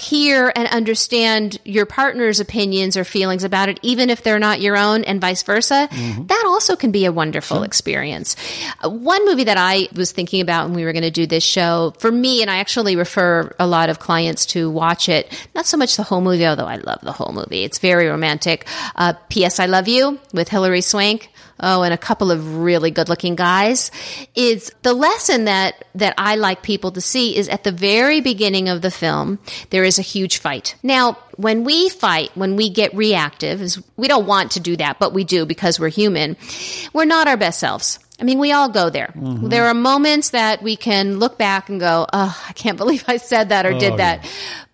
hear 0.00 0.52
and 0.56 0.66
understand 0.68 1.58
your 1.64 1.86
partner's 1.86 2.40
opinions 2.40 2.96
or 2.96 3.04
feelings 3.04 3.44
about 3.44 3.68
it, 3.68 3.78
even 3.82 4.10
if 4.10 4.22
they're 4.22 4.38
not 4.38 4.60
your 4.60 4.76
own, 4.76 5.04
and 5.04 5.20
vice 5.20 5.42
versa, 5.42 5.88
Mm-hmm. 5.90 6.26
that 6.26 6.44
also 6.46 6.76
can 6.76 6.90
be 6.90 7.04
a 7.04 7.12
wonderful 7.12 7.62
experience. 7.62 8.36
Uh, 8.82 8.88
one 8.90 9.24
movie 9.26 9.44
that 9.44 9.56
I 9.58 9.88
was 9.94 10.12
thinking 10.12 10.40
about 10.40 10.66
when 10.66 10.74
we 10.74 10.84
were 10.84 10.92
going 10.92 11.02
to 11.02 11.10
do 11.10 11.26
this 11.26 11.44
show, 11.44 11.94
for 11.98 12.10
me, 12.10 12.42
and 12.42 12.50
I 12.50 12.56
actually 12.58 12.96
refer 12.96 13.54
a 13.58 13.66
lot 13.66 13.88
of 13.90 13.98
clients 13.98 14.46
to 14.46 14.70
watch 14.70 15.08
it, 15.08 15.32
not 15.54 15.66
so 15.66 15.76
much 15.76 15.96
the 15.96 16.02
whole 16.02 16.20
movie, 16.20 16.46
although 16.46 16.66
I 16.66 16.76
love 16.76 17.00
the 17.02 17.12
whole 17.12 17.32
movie. 17.32 17.64
It's 17.64 17.78
very 17.78 18.08
romantic. 18.08 18.66
Uh, 18.96 19.12
P.S. 19.28 19.60
I 19.60 19.66
Love 19.66 19.88
You 19.88 20.18
with 20.32 20.48
Hilary 20.48 20.80
Swank. 20.80 21.30
Oh, 21.62 21.82
and 21.82 21.92
a 21.92 21.98
couple 21.98 22.30
of 22.30 22.58
really 22.58 22.90
good 22.90 23.08
looking 23.08 23.36
guys. 23.36 23.90
Is 24.34 24.72
the 24.82 24.94
lesson 24.94 25.44
that, 25.44 25.84
that 25.94 26.14
I 26.16 26.36
like 26.36 26.62
people 26.62 26.92
to 26.92 27.00
see 27.00 27.36
is 27.36 27.48
at 27.48 27.64
the 27.64 27.72
very 27.72 28.20
beginning 28.20 28.68
of 28.68 28.82
the 28.82 28.90
film, 28.90 29.38
there 29.70 29.84
is 29.84 29.98
a 29.98 30.02
huge 30.02 30.38
fight. 30.38 30.74
Now, 30.82 31.18
when 31.36 31.64
we 31.64 31.88
fight, 31.88 32.30
when 32.34 32.56
we 32.56 32.70
get 32.70 32.94
reactive, 32.94 33.60
is 33.62 33.80
we 33.96 34.08
don't 34.08 34.26
want 34.26 34.52
to 34.52 34.60
do 34.60 34.76
that, 34.76 34.98
but 34.98 35.12
we 35.12 35.24
do 35.24 35.46
because 35.46 35.78
we're 35.78 35.88
human. 35.88 36.36
We're 36.92 37.04
not 37.04 37.28
our 37.28 37.36
best 37.36 37.60
selves. 37.60 37.98
I 38.20 38.24
mean, 38.24 38.38
we 38.38 38.52
all 38.52 38.68
go 38.68 38.90
there. 38.90 39.12
Mm-hmm. 39.16 39.48
There 39.48 39.66
are 39.66 39.74
moments 39.74 40.30
that 40.30 40.62
we 40.62 40.76
can 40.76 41.18
look 41.18 41.38
back 41.38 41.68
and 41.68 41.80
go, 41.80 42.06
oh, 42.12 42.44
I 42.48 42.52
can't 42.52 42.76
believe 42.78 43.04
I 43.08 43.16
said 43.16 43.48
that 43.48 43.66
or 43.66 43.72
oh, 43.72 43.78
did 43.78 43.92
Oh, 43.92 43.96
that. 43.96 44.30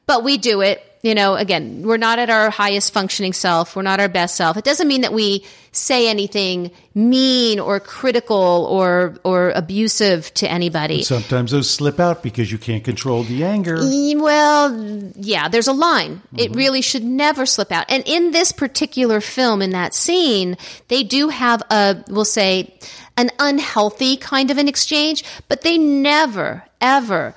But 0.07 0.25
we 0.25 0.39
do 0.39 0.61
it. 0.61 0.83
You 1.03 1.15
know, 1.15 1.35
again, 1.35 1.83
we're 1.83 1.99
not 1.99 2.19
at 2.19 2.31
our 2.31 2.51
highest 2.51 2.93
functioning 2.93 3.33
self. 3.33 3.77
We're 3.77 3.83
not 3.83 4.01
our 4.01 4.09
best 4.09 4.35
self. 4.35 4.57
It 4.57 4.65
doesn't 4.65 4.89
mean 4.89 5.03
that 5.03 5.13
we 5.13 5.45
say 5.71 6.09
anything 6.09 6.71
mean 6.95 7.61
or 7.61 7.79
critical 7.79 8.67
or 8.71 9.17
or 9.23 9.51
abusive 9.51 10.33
to 10.35 10.51
anybody. 10.51 11.03
Sometimes 11.03 11.51
those 11.51 11.71
slip 11.71 12.01
out 12.01 12.23
because 12.23 12.51
you 12.51 12.59
can't 12.59 12.83
control 12.83 13.23
the 13.23 13.45
anger. 13.45 13.77
Well, 13.77 15.13
yeah, 15.17 15.49
there's 15.49 15.69
a 15.69 15.73
line. 15.73 16.23
It 16.37 16.51
mm-hmm. 16.51 16.59
really 16.59 16.83
should 16.83 17.05
never 17.05 17.47
slip 17.47 17.71
out. 17.71 17.85
And 17.89 18.03
in 18.07 18.33
this 18.33 18.51
particular 18.51 19.21
film, 19.21 19.63
in 19.63 19.71
that 19.71 19.95
scene, 19.95 20.57
they 20.89 21.03
do 21.03 21.29
have 21.29 21.63
a, 21.71 22.03
we'll 22.09 22.25
say, 22.25 22.75
an 23.17 23.31
unhealthy 23.39 24.17
kind 24.17 24.51
of 24.51 24.59
an 24.59 24.69
exchange, 24.69 25.25
but 25.49 25.63
they 25.63 25.79
never, 25.79 26.65
ever 26.81 27.35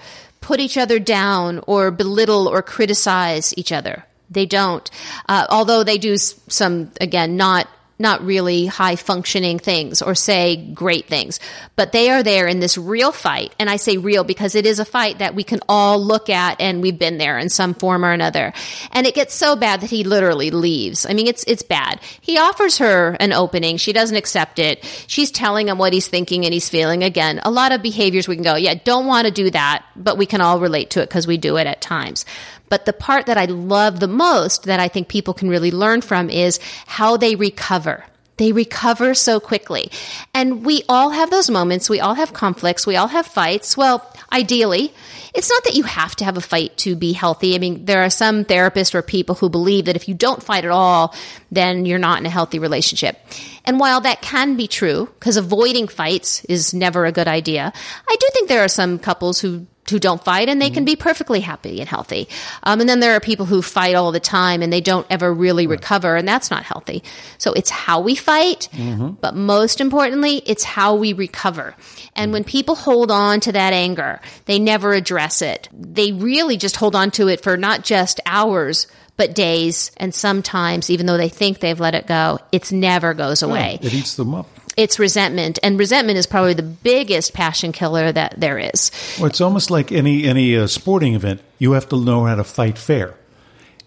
put 0.50 0.60
each 0.60 0.80
other 0.80 0.98
down 0.98 1.62
or 1.68 1.92
belittle 1.92 2.48
or 2.48 2.64
criticize 2.64 3.56
each 3.56 3.72
other. 3.72 4.04
They 4.32 4.48
don't. 4.48 4.90
Uh, 5.28 5.46
although 5.48 5.84
they 5.84 6.00
do 6.00 6.18
some, 6.18 6.92
again, 7.00 7.38
not 7.38 7.68
not 8.00 8.26
really 8.26 8.66
high 8.66 8.96
functioning 8.96 9.60
things 9.60 10.02
or 10.02 10.16
say 10.16 10.56
great 10.56 11.08
things, 11.08 11.40
but 11.76 11.92
they 11.92 12.10
are 12.10 12.24
there 12.24 12.48
in 12.48 12.62
this 12.62 12.78
real 12.78 13.12
fight. 13.12 13.54
And 13.60 13.70
I 13.70 13.76
say 13.76 13.98
real 13.98 14.24
because 14.24 14.56
it 14.56 14.66
is 14.66 14.80
a 14.80 14.86
fight 14.86 15.20
that 15.20 15.36
we 15.36 15.44
can 15.44 15.60
all 15.68 16.02
look 16.02 16.30
at 16.30 16.62
and 16.62 16.82
we've 16.82 16.98
been 16.98 17.18
there 17.18 17.38
in 17.38 17.50
some 17.50 17.74
form 17.74 18.06
or 18.06 18.12
another. 18.12 18.54
And 18.92 19.06
it 19.06 19.16
gets 19.16 19.36
so 19.36 19.58
bad 19.58 19.82
that 19.82 19.90
he 19.90 20.06
literally 20.06 20.50
leaves. 20.50 21.06
I 21.06 21.14
mean, 21.14 21.28
it's, 21.28 21.44
it's 21.44 21.62
bad. 21.62 22.00
He 22.22 22.38
offers 22.38 22.78
her 22.78 23.18
an 23.20 23.34
opening. 23.34 23.76
She 23.76 23.92
doesn't 23.92 24.16
accept 24.16 24.60
it. 24.60 24.86
She's 25.08 25.30
telling 25.30 25.68
him 25.68 25.78
what 25.78 25.92
he's 25.92 26.08
thinking 26.08 26.46
and 26.46 26.54
he's 26.54 26.70
feeling. 26.70 27.04
Again, 27.04 27.42
a 27.44 27.52
lot 27.52 27.74
of 27.74 27.82
behaviors 27.82 28.28
we 28.28 28.36
can 28.36 28.44
go, 28.44 28.56
yeah, 28.56 28.76
don't 28.84 29.08
want 29.08 29.26
to 29.26 29.32
do 29.32 29.50
that, 29.50 29.86
but 29.98 30.18
we 30.18 30.26
can 30.26 30.40
all 30.40 30.62
relate 30.62 30.92
to 30.92 31.02
it 31.02 31.10
because 31.10 31.28
we 31.28 31.38
do 31.38 31.58
it 31.58 31.68
at 31.68 31.82
times. 31.82 32.26
But 32.70 32.86
the 32.86 32.94
part 32.94 33.26
that 33.26 33.38
I 33.38 33.46
love 33.46 34.00
the 34.00 34.08
most 34.08 34.64
that 34.64 34.80
I 34.80 34.88
think 34.88 35.08
people 35.08 35.34
can 35.34 35.50
really 35.50 35.72
learn 35.72 36.02
from 36.02 36.30
is 36.30 36.60
how 36.86 37.18
they 37.18 37.36
recover. 37.36 38.06
They 38.38 38.54
recover 38.54 39.16
so 39.16 39.42
quickly. 39.42 39.92
And 40.34 40.64
we 40.64 40.84
all 40.88 41.10
have 41.10 41.30
those 41.30 41.50
moments. 41.50 41.90
We 41.90 42.00
all 42.00 42.14
have 42.14 42.32
conflicts. 42.32 42.88
We 42.88 42.96
all 42.96 43.10
have 43.10 43.26
fights. 43.28 43.76
Well, 43.76 44.10
ideally. 44.32 44.94
It's 45.34 45.50
not 45.50 45.66
that 45.66 45.76
you 45.76 45.84
have 45.84 46.16
to 46.18 46.26
have 46.26 46.38
a 46.38 46.42
fight 46.42 46.78
to 46.78 46.96
be 46.96 47.12
healthy. 47.12 47.54
I 47.54 47.60
mean, 47.60 47.86
there 47.86 48.04
are 48.04 48.10
some 48.10 48.46
therapists 48.46 48.96
or 48.96 49.02
people 49.02 49.36
who 49.36 49.50
believe 49.50 49.86
that 49.86 49.98
if 49.98 50.08
you 50.08 50.16
don't 50.16 50.42
fight 50.42 50.64
at 50.64 50.72
all, 50.72 51.14
then 51.52 51.86
you're 51.86 52.00
not 52.00 52.20
in 52.20 52.26
a 52.26 52.30
healthy 52.30 52.60
relationship. 52.60 53.20
And 53.66 53.80
while 53.80 54.02
that 54.02 54.22
can 54.22 54.56
be 54.56 54.68
true, 54.68 55.10
because 55.20 55.38
avoiding 55.38 55.88
fights 55.88 56.44
is 56.46 56.74
never 56.74 57.06
a 57.06 57.12
good 57.12 57.28
idea, 57.28 57.74
I 58.08 58.16
do 58.20 58.28
think 58.32 58.48
there 58.48 58.64
are 58.64 58.70
some 58.70 59.00
couples 59.00 59.40
who 59.40 59.68
who 59.90 60.00
don't 60.00 60.24
fight 60.24 60.50
and 60.50 60.62
they 60.62 60.70
can 60.70 60.82
mm-hmm. 60.82 60.86
be 60.86 60.96
perfectly 60.96 61.40
happy 61.40 61.80
and 61.80 61.90
healthy. 61.90 62.28
Um, 62.64 62.80
and 62.80 62.90
then 62.90 63.00
there 63.00 63.16
are 63.16 63.20
people 63.20 63.46
who 63.46 63.62
fight 63.62 63.96
all 63.96 64.12
the 64.12 64.20
time 64.20 64.62
and 64.62 64.72
they 64.72 64.82
don't 64.82 65.08
ever 65.10 65.34
really 65.34 65.68
recover, 65.68 66.16
and 66.16 66.28
that's 66.28 66.52
not 66.52 66.64
healthy. 66.64 67.04
So 67.38 67.54
it's 67.54 67.70
how 67.70 68.02
we 68.02 68.16
fight, 68.16 68.70
mm-hmm. 68.72 69.12
but 69.22 69.36
most 69.36 69.82
importantly, 69.82 70.42
it's 70.46 70.64
how 70.64 70.96
we 70.96 71.14
recover. 71.14 71.76
And 72.16 72.28
mm-hmm. 72.28 72.34
when 72.34 72.44
people 72.44 72.76
hold 72.76 73.12
on 73.12 73.40
to 73.42 73.52
that 73.52 73.74
anger, 73.74 74.22
they 74.46 74.60
never 74.60 74.94
address 74.94 75.42
it. 75.42 75.70
They 75.74 76.12
really 76.12 76.58
just 76.58 76.76
hold 76.76 76.96
on 76.96 77.12
to 77.12 77.28
it 77.28 77.42
for 77.42 77.58
not 77.58 77.84
just 77.84 78.20
hours. 78.26 78.88
But 79.18 79.36
days 79.36 79.92
and 79.98 80.16
sometimes, 80.16 80.90
even 80.90 81.06
though 81.06 81.18
they 81.18 81.28
think 81.28 81.60
they've 81.60 81.78
let 81.78 81.94
it 81.94 82.08
go, 82.08 82.40
it 82.54 82.72
never 82.72 83.14
goes 83.14 83.44
away 83.44 83.78
It 83.82 83.94
eats 83.94 84.16
them 84.16 84.34
up. 84.34 84.48
It's 84.78 85.00
resentment 85.00 85.60
and 85.64 85.78
resentment 85.80 86.18
is 86.18 86.26
probably 86.26 86.54
the 86.54 86.64
biggest 86.64 87.34
passion 87.34 87.72
killer 87.72 88.12
that 88.12 88.40
there 88.40 88.58
is 88.58 88.92
Well, 89.18 89.28
it's 89.28 89.42
almost 89.42 89.72
like 89.72 89.92
any 89.92 90.26
any 90.26 90.56
uh, 90.56 90.68
sporting 90.68 91.16
event. 91.16 91.42
You 91.58 91.74
have 91.74 91.90
to 91.90 92.00
know 92.00 92.26
how 92.26 92.36
to 92.36 92.44
fight 92.44 92.78
fair, 92.78 93.16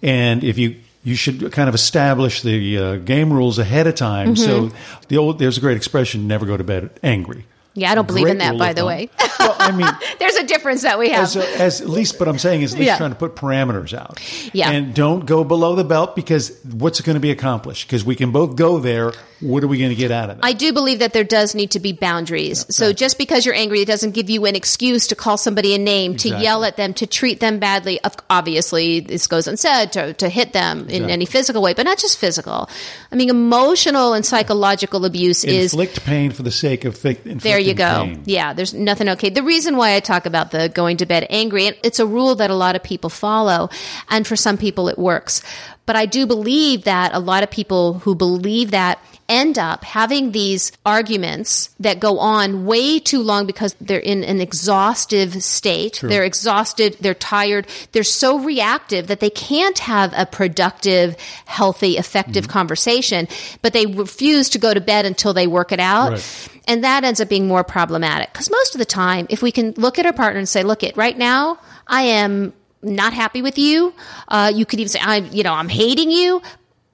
and 0.03 0.45
if 0.45 0.59
you 0.59 0.77
you 1.05 1.17
should 1.17 1.51
kind 1.53 1.69
of 1.69 1.75
establish 1.75 2.43
the 2.43 2.79
uh, 2.79 2.97
game 2.97 3.33
rules 3.33 3.59
ahead 3.59 3.87
of 3.87 3.95
time. 3.95 4.37
So 4.37 4.71
the 5.09 5.19
old 5.19 5.39
there's 5.39 5.59
a 5.59 5.61
great 5.61 5.77
expression: 5.77 6.29
"Never 6.29 6.47
go 6.47 6.57
to 6.57 6.65
bed 6.65 6.91
angry." 7.03 7.47
Yeah 7.75 7.91
i 7.91 7.95
don't 7.95 8.07
believe 8.07 8.27
in 8.27 8.39
that 8.39 8.59
by 8.59 8.73
the 8.73 8.85
way 8.85 9.09
Well, 9.39 9.57
I 9.59 9.73
mean, 9.73 9.89
there's 10.21 10.37
a 10.37 10.45
difference 10.45 10.83
that 10.83 10.99
we 11.01 11.11
have 11.11 11.25
as, 11.25 11.37
as 11.37 11.81
at 11.81 11.89
least, 11.89 12.17
but 12.19 12.29
I'm 12.29 12.39
saying 12.39 12.63
is 12.63 12.75
at 12.75 12.79
least 12.79 12.87
Yeah. 12.87 12.97
trying 12.97 13.11
to 13.11 13.17
put 13.17 13.35
parameters 13.35 13.93
out. 13.93 14.21
Yeah. 14.53 14.71
And 14.71 14.95
don't 14.95 15.27
go 15.27 15.43
below 15.43 15.75
the 15.75 15.83
belt 15.83 16.15
because 16.15 16.57
what's 16.65 17.01
going 17.01 17.15
to 17.15 17.21
be 17.21 17.33
accomplished? 17.33 17.89
Because 17.89 18.05
we 18.05 18.15
can 18.15 18.31
both 18.31 18.55
go 18.55 18.79
there. 18.79 19.13
What 19.41 19.65
are 19.65 19.67
we 19.67 19.79
going 19.79 19.91
to 19.91 19.97
get 19.97 20.13
out 20.13 20.31
of 20.31 20.39
it? 20.39 20.45
I 20.45 20.53
do 20.53 20.73
believe 20.73 21.01
that 21.01 21.13
there 21.13 21.25
does 21.25 21.57
need 21.57 21.73
to 21.73 21.81
be 21.81 21.93
boundaries. 21.93 22.65
so 22.73 22.93
just 22.93 23.19
because 23.19 23.45
you're 23.45 23.55
angry, 23.57 23.81
it 23.81 23.87
doesn't 23.87 24.13
give 24.13 24.31
you 24.31 24.45
an 24.47 24.55
excuse 24.55 25.09
to 25.09 25.17
call 25.17 25.37
somebody 25.37 25.75
a 25.75 25.79
name, 25.79 26.17
to 26.19 26.29
yell 26.29 26.63
at 26.65 26.77
them, 26.77 26.95
to 26.95 27.07
treat 27.09 27.41
them 27.41 27.59
badly. 27.59 27.99
Obviously, 28.31 29.01
this 29.01 29.27
goes 29.27 29.49
unsaid, 29.49 29.93
to, 29.93 30.13
to 30.15 30.29
hit 30.29 30.53
them 30.53 30.89
in 30.89 31.11
any 31.11 31.25
physical 31.25 31.61
way, 31.63 31.75
but 31.75 31.85
not 31.85 31.99
just 31.99 32.19
physical. 32.19 32.69
I 33.11 33.17
mean, 33.17 33.31
emotional 33.31 34.13
and 34.13 34.25
psychological 34.25 35.05
abuse 35.05 35.43
is 35.43 35.73
Inflict 35.73 36.05
pain 36.05 36.31
for 36.31 36.43
the 36.45 36.53
sake 36.53 36.85
of 36.85 36.97
fi- 36.97 37.19
inflicting 37.25 37.41
you 37.63 37.75
go. 37.75 38.15
Yeah, 38.25 38.53
there's 38.53 38.75
nothing 38.75 39.09
okay. 39.11 39.31
The 39.31 39.43
reason 39.43 39.77
why 39.77 39.95
I 39.95 40.01
talk 40.01 40.27
about 40.27 40.51
the 40.51 40.69
going 40.69 40.99
to 40.99 41.07
bed 41.07 41.27
angry, 41.31 41.67
it's 41.83 41.99
a 41.99 42.07
rule 42.07 42.35
that 42.37 42.51
a 42.51 42.55
lot 42.55 42.77
of 42.77 42.83
people 42.83 43.11
follow, 43.11 43.71
and 44.09 44.27
for 44.27 44.37
some 44.37 44.59
people 44.59 44.89
it 44.89 44.99
works. 44.99 45.43
But 45.87 45.97
I 45.97 46.07
do 46.07 46.27
believe 46.27 46.85
that 46.85 47.15
a 47.15 47.19
lot 47.19 47.43
of 47.43 47.51
people 47.51 47.95
who 47.95 48.15
believe 48.15 48.71
that 48.71 48.99
end 49.29 49.59
up 49.59 49.83
having 49.83 50.33
these 50.33 50.73
arguments 50.85 51.71
that 51.81 51.99
go 51.99 52.19
on 52.19 52.67
way 52.67 52.99
too 52.99 53.23
long 53.23 53.47
because 53.47 53.75
they're 53.81 53.99
in 53.99 54.23
an 54.25 54.41
exhaustive 54.41 55.43
state. 55.43 56.01
They're 56.03 56.25
exhausted, 56.25 56.97
they're 57.01 57.15
tired, 57.15 57.67
they're 57.93 58.05
so 58.05 58.39
reactive 58.39 59.07
that 59.07 59.21
they 59.21 59.31
can't 59.31 59.79
have 59.79 60.13
a 60.15 60.27
productive, 60.27 61.17
healthy, 61.47 61.97
effective 61.97 62.49
conversation, 62.49 63.27
but 63.63 63.73
they 63.73 63.87
refuse 63.87 64.51
to 64.51 64.59
go 64.59 64.75
to 64.75 64.81
bed 64.81 65.07
until 65.07 65.33
they 65.33 65.47
work 65.47 65.73
it 65.73 65.81
out. 65.81 66.13
Right. 66.13 66.52
And 66.69 66.85
that 66.85 67.05
ends 67.05 67.21
up 67.21 67.29
being 67.29 67.49
more 67.49 67.65
problematic 67.65 68.33
because 68.33 68.51
most 68.51 68.75
of 68.75 68.79
the 68.79 68.85
time, 68.85 69.27
if 69.31 69.43
we 69.43 69.51
can 69.51 69.73
look 69.77 69.99
at 69.99 70.07
our 70.07 70.13
partner 70.13 70.39
and 70.39 70.49
say, 70.49 70.63
look, 70.63 70.83
it 70.83 70.97
right 70.97 71.17
now, 71.17 71.59
I 71.87 72.03
am 72.03 72.53
not 72.83 73.13
happy 73.13 73.43
with 73.43 73.59
you. 73.59 73.95
Uh, 74.29 74.53
you 74.55 74.67
could 74.67 74.81
even 74.81 74.89
say, 74.89 75.01
I'm, 75.03 75.27
you 75.33 75.43
know, 75.43 75.53
I'm 75.53 75.69
hating 75.69 76.11
you, 76.11 76.43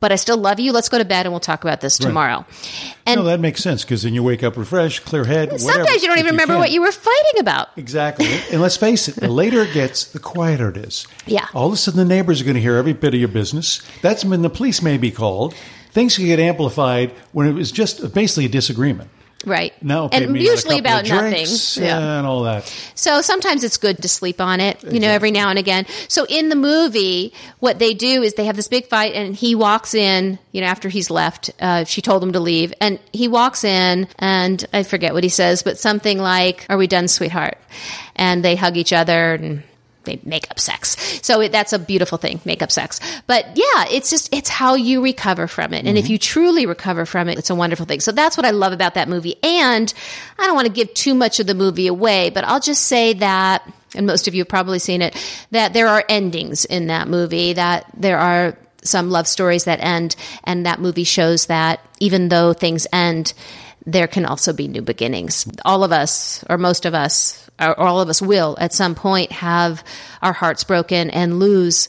but 0.00 0.12
I 0.12 0.16
still 0.16 0.36
love 0.36 0.60
you. 0.60 0.72
Let's 0.72 0.88
go 0.88 0.98
to 0.98 1.04
bed 1.04 1.26
and 1.26 1.32
we'll 1.32 1.40
talk 1.40 1.64
about 1.64 1.80
this 1.80 1.98
tomorrow. 1.98 2.44
And 3.04 3.20
No, 3.20 3.24
that 3.24 3.40
makes 3.40 3.62
sense 3.62 3.84
because 3.84 4.02
then 4.02 4.14
you 4.14 4.22
wake 4.22 4.42
up 4.42 4.56
refreshed, 4.56 5.04
clear 5.04 5.24
head. 5.24 5.50
whatever, 5.50 5.72
sometimes 5.72 6.02
you 6.02 6.08
don't 6.08 6.18
even 6.18 6.32
remember 6.32 6.54
can. 6.54 6.60
what 6.60 6.70
you 6.70 6.80
were 6.80 6.92
fighting 6.92 7.40
about. 7.40 7.68
Exactly. 7.76 8.28
And 8.52 8.60
let's 8.60 8.76
face 8.76 9.08
it, 9.08 9.16
the 9.16 9.28
later 9.28 9.62
it 9.62 9.72
gets, 9.72 10.04
the 10.04 10.18
quieter 10.18 10.68
it 10.70 10.76
is. 10.76 11.06
Yeah. 11.26 11.46
All 11.54 11.66
of 11.66 11.72
a 11.72 11.76
sudden, 11.76 11.98
the 11.98 12.04
neighbors 12.04 12.40
are 12.40 12.44
going 12.44 12.54
to 12.54 12.60
hear 12.60 12.76
every 12.76 12.92
bit 12.92 13.14
of 13.14 13.20
your 13.20 13.28
business. 13.28 13.82
That's 14.02 14.24
when 14.24 14.42
the 14.42 14.50
police 14.50 14.82
may 14.82 14.98
be 14.98 15.10
called. 15.10 15.54
Things 15.90 16.16
can 16.16 16.26
get 16.26 16.38
amplified 16.38 17.10
when 17.32 17.48
it 17.48 17.52
was 17.52 17.72
just 17.72 18.14
basically 18.14 18.44
a 18.44 18.48
disagreement. 18.48 19.10
Right. 19.46 19.72
No, 19.82 20.06
okay, 20.06 20.24
and 20.24 20.36
usually 20.36 20.78
about 20.78 21.08
nothing. 21.08 21.46
Yeah. 21.80 22.18
and 22.18 22.26
all 22.26 22.42
that. 22.42 22.64
So 22.96 23.22
sometimes 23.22 23.62
it's 23.62 23.76
good 23.76 24.02
to 24.02 24.08
sleep 24.08 24.40
on 24.40 24.58
it, 24.58 24.82
you 24.82 24.98
know, 24.98 25.08
every 25.08 25.30
now 25.30 25.48
and 25.48 25.58
again. 25.58 25.86
So 26.08 26.26
in 26.28 26.48
the 26.48 26.56
movie, 26.56 27.32
what 27.60 27.78
they 27.78 27.94
do 27.94 28.22
is 28.22 28.34
they 28.34 28.46
have 28.46 28.56
this 28.56 28.66
big 28.66 28.88
fight, 28.88 29.14
and 29.14 29.36
he 29.36 29.54
walks 29.54 29.94
in, 29.94 30.40
you 30.50 30.60
know, 30.60 30.66
after 30.66 30.88
he's 30.88 31.08
left. 31.08 31.50
Uh, 31.60 31.84
she 31.84 32.02
told 32.02 32.22
him 32.22 32.32
to 32.32 32.40
leave, 32.40 32.74
and 32.80 32.98
he 33.12 33.28
walks 33.28 33.62
in, 33.62 34.08
and 34.18 34.66
I 34.72 34.82
forget 34.82 35.14
what 35.14 35.22
he 35.22 35.30
says, 35.30 35.62
but 35.62 35.78
something 35.78 36.18
like, 36.18 36.66
"Are 36.68 36.76
we 36.76 36.88
done, 36.88 37.06
sweetheart?" 37.06 37.58
And 38.16 38.44
they 38.44 38.56
hug 38.56 38.76
each 38.76 38.92
other 38.92 39.34
and. 39.34 39.62
They 40.08 40.20
make 40.24 40.50
up 40.50 40.58
sex. 40.58 40.96
So 41.22 41.40
it, 41.42 41.52
that's 41.52 41.72
a 41.72 41.78
beautiful 41.78 42.16
thing, 42.16 42.40
make 42.44 42.62
up 42.62 42.72
sex. 42.72 42.98
But 43.26 43.44
yeah, 43.54 43.84
it's 43.90 44.08
just, 44.08 44.34
it's 44.34 44.48
how 44.48 44.74
you 44.74 45.02
recover 45.02 45.46
from 45.46 45.74
it. 45.74 45.86
And 45.86 45.98
if 45.98 46.04
mm-hmm. 46.04 46.12
you 46.12 46.18
truly 46.18 46.64
recover 46.66 47.04
from 47.04 47.28
it, 47.28 47.38
it's 47.38 47.50
a 47.50 47.54
wonderful 47.54 47.84
thing. 47.84 48.00
So 48.00 48.10
that's 48.10 48.36
what 48.36 48.46
I 48.46 48.50
love 48.50 48.72
about 48.72 48.94
that 48.94 49.08
movie. 49.08 49.36
And 49.42 49.92
I 50.38 50.46
don't 50.46 50.54
want 50.54 50.66
to 50.66 50.72
give 50.72 50.92
too 50.94 51.14
much 51.14 51.40
of 51.40 51.46
the 51.46 51.54
movie 51.54 51.86
away, 51.86 52.30
but 52.30 52.44
I'll 52.44 52.60
just 52.60 52.86
say 52.86 53.12
that, 53.14 53.70
and 53.94 54.06
most 54.06 54.28
of 54.28 54.34
you 54.34 54.40
have 54.40 54.48
probably 54.48 54.78
seen 54.78 55.02
it, 55.02 55.14
that 55.50 55.74
there 55.74 55.88
are 55.88 56.04
endings 56.08 56.64
in 56.64 56.86
that 56.86 57.06
movie, 57.06 57.52
that 57.52 57.84
there 57.94 58.18
are 58.18 58.56
some 58.82 59.10
love 59.10 59.26
stories 59.26 59.64
that 59.64 59.80
end, 59.80 60.16
and 60.44 60.64
that 60.64 60.80
movie 60.80 61.04
shows 61.04 61.46
that 61.46 61.84
even 62.00 62.28
though 62.28 62.54
things 62.54 62.86
end, 62.92 63.34
there 63.92 64.06
can 64.06 64.26
also 64.26 64.52
be 64.52 64.68
new 64.68 64.82
beginnings. 64.82 65.46
All 65.64 65.82
of 65.82 65.92
us, 65.92 66.44
or 66.48 66.58
most 66.58 66.84
of 66.84 66.94
us, 66.94 67.48
or 67.58 67.78
all 67.78 68.00
of 68.00 68.08
us 68.08 68.20
will 68.20 68.56
at 68.60 68.74
some 68.74 68.94
point 68.94 69.32
have 69.32 69.82
our 70.22 70.34
hearts 70.34 70.64
broken 70.64 71.10
and 71.10 71.38
lose 71.38 71.88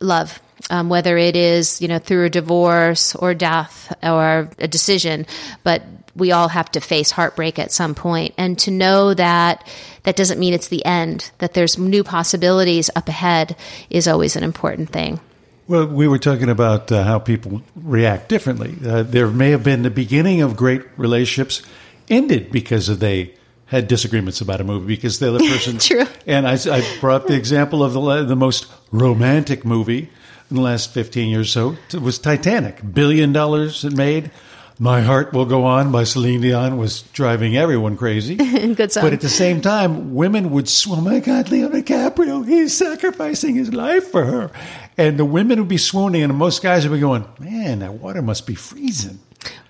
love. 0.00 0.40
Um, 0.70 0.88
whether 0.88 1.16
it 1.18 1.36
is, 1.36 1.82
you 1.82 1.86
know, 1.86 1.98
through 1.98 2.24
a 2.24 2.30
divorce 2.30 3.14
or 3.14 3.34
death 3.34 3.94
or 4.02 4.48
a 4.58 4.66
decision, 4.66 5.26
but 5.62 5.82
we 6.16 6.32
all 6.32 6.48
have 6.48 6.72
to 6.72 6.80
face 6.80 7.10
heartbreak 7.10 7.58
at 7.58 7.70
some 7.70 7.94
point. 7.94 8.34
And 8.38 8.58
to 8.60 8.70
know 8.70 9.12
that 9.14 9.68
that 10.04 10.16
doesn't 10.16 10.40
mean 10.40 10.54
it's 10.54 10.68
the 10.68 10.84
end, 10.84 11.30
that 11.38 11.52
there's 11.52 11.78
new 11.78 12.02
possibilities 12.02 12.90
up 12.96 13.06
ahead 13.06 13.54
is 13.90 14.08
always 14.08 14.34
an 14.34 14.42
important 14.42 14.90
thing. 14.90 15.20
Well, 15.68 15.86
we 15.86 16.06
were 16.06 16.18
talking 16.18 16.48
about 16.48 16.92
uh, 16.92 17.02
how 17.02 17.18
people 17.18 17.62
react 17.74 18.28
differently. 18.28 18.76
Uh, 18.88 19.02
there 19.02 19.28
may 19.28 19.50
have 19.50 19.64
been 19.64 19.82
the 19.82 19.90
beginning 19.90 20.40
of 20.40 20.56
great 20.56 20.82
relationships 20.96 21.62
ended 22.08 22.52
because 22.52 22.88
of 22.88 23.00
they 23.00 23.34
had 23.66 23.88
disagreements 23.88 24.40
about 24.40 24.60
a 24.60 24.64
movie 24.64 24.86
because 24.86 25.18
the 25.18 25.28
other 25.28 25.38
person. 25.50 25.78
True. 25.78 26.06
And 26.26 26.46
I, 26.46 26.52
I 26.70 26.98
brought 27.00 27.22
up 27.22 27.26
the 27.26 27.34
example 27.34 27.82
of 27.82 27.94
the 27.94 28.24
the 28.24 28.36
most 28.36 28.66
romantic 28.92 29.64
movie 29.64 30.08
in 30.50 30.56
the 30.56 30.62
last 30.62 30.92
fifteen 30.94 31.28
years. 31.30 31.56
or 31.56 31.74
So 31.74 31.96
it 31.98 32.02
was 32.02 32.18
Titanic, 32.20 32.94
billion 32.94 33.32
dollars 33.32 33.84
it 33.84 33.96
made. 33.96 34.30
My 34.78 35.00
Heart 35.00 35.32
Will 35.32 35.46
Go 35.46 35.64
On 35.64 35.90
by 35.90 36.04
Celine 36.04 36.42
Dion 36.42 36.76
was 36.76 37.00
driving 37.14 37.56
everyone 37.56 37.96
crazy. 37.96 38.34
Good 38.74 38.92
song. 38.92 39.04
But 39.04 39.14
at 39.14 39.22
the 39.22 39.28
same 39.30 39.62
time, 39.62 40.14
women 40.14 40.50
would, 40.50 40.70
oh 40.88 41.00
my 41.00 41.20
God, 41.20 41.48
Leo 41.50 41.70
DiCaprio, 41.70 42.46
he's 42.46 42.76
sacrificing 42.76 43.54
his 43.54 43.72
life 43.72 44.10
for 44.10 44.26
her. 44.26 44.50
And 44.98 45.18
the 45.18 45.24
women 45.24 45.58
would 45.58 45.68
be 45.68 45.76
swooning, 45.78 46.22
and 46.22 46.34
most 46.34 46.62
guys 46.62 46.86
would 46.88 46.94
be 46.94 47.00
going, 47.00 47.26
man, 47.38 47.80
that 47.80 47.94
water 47.94 48.22
must 48.22 48.46
be 48.46 48.54
freezing. 48.54 49.18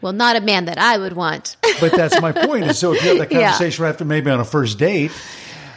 Well, 0.00 0.12
not 0.12 0.36
a 0.36 0.40
man 0.40 0.66
that 0.66 0.78
I 0.78 0.98
would 0.98 1.14
want. 1.14 1.56
But 1.80 1.92
that's 1.92 2.18
my 2.22 2.32
point. 2.32 2.74
So 2.74 2.94
if 2.94 3.02
you 3.02 3.10
have 3.10 3.18
that 3.18 3.30
Yeah. 3.32 3.50
conversation 3.50 3.84
after 3.84 4.04
maybe 4.06 4.30
on 4.30 4.40
a 4.40 4.44
first 4.44 4.78
date, 4.78 5.10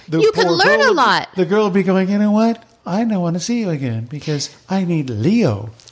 the 0.08 0.22
You 0.22 0.32
can 0.32 0.48
learn 0.50 0.80
girl 0.80 0.92
a 0.92 0.94
lot. 0.94 1.30
The 1.36 1.46
girl 1.46 1.66
would 1.66 1.74
be 1.74 1.84
going, 1.84 2.10
you 2.10 2.18
know 2.18 2.32
what? 2.32 2.64
I 2.86 3.04
don't 3.04 3.20
want 3.22 3.36
to 3.36 3.40
see 3.42 3.60
you 3.60 3.70
again 3.70 4.06
because 4.06 4.50
I 4.70 4.86
need 4.86 5.10
Leo. 5.10 5.72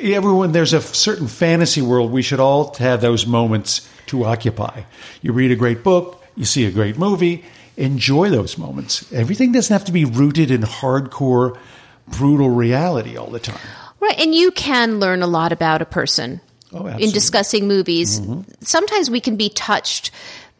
Everyone, 0.00 0.52
there's 0.52 0.72
a 0.72 0.80
certain 0.80 1.28
fantasy 1.28 1.82
world. 1.82 2.10
We 2.10 2.22
should 2.22 2.40
all 2.40 2.74
have 2.76 3.00
those 3.02 3.26
moments 3.26 3.86
to 4.06 4.24
occupy. 4.24 4.82
You 5.20 5.32
read 5.32 5.50
a 5.52 5.56
great 5.56 5.84
book, 5.84 6.24
you 6.34 6.44
see 6.46 6.64
a 6.64 6.70
great 6.70 6.96
movie, 6.98 7.44
enjoy 7.76 8.30
those 8.30 8.56
moments. 8.56 9.12
Everything 9.12 9.52
doesn't 9.52 9.72
have 9.72 9.84
to 9.84 9.92
be 9.92 10.04
rooted 10.06 10.50
in 10.50 10.62
hardcore, 10.62 11.58
brutal 12.08 12.50
reality 12.50 13.16
all 13.16 13.30
the 13.30 13.40
time. 13.40 13.60
Right, 14.00 14.18
and 14.18 14.34
you 14.34 14.50
can 14.50 14.98
learn 14.98 15.22
a 15.22 15.26
lot 15.26 15.52
about 15.52 15.80
a 15.82 15.86
person 15.86 16.40
Oh, 16.74 16.86
in 16.86 17.10
discussing 17.10 17.68
movies. 17.68 18.20
Mm-hmm. 18.20 18.50
Sometimes 18.60 19.10
we 19.10 19.20
can 19.20 19.36
be 19.36 19.50
touched 19.50 20.10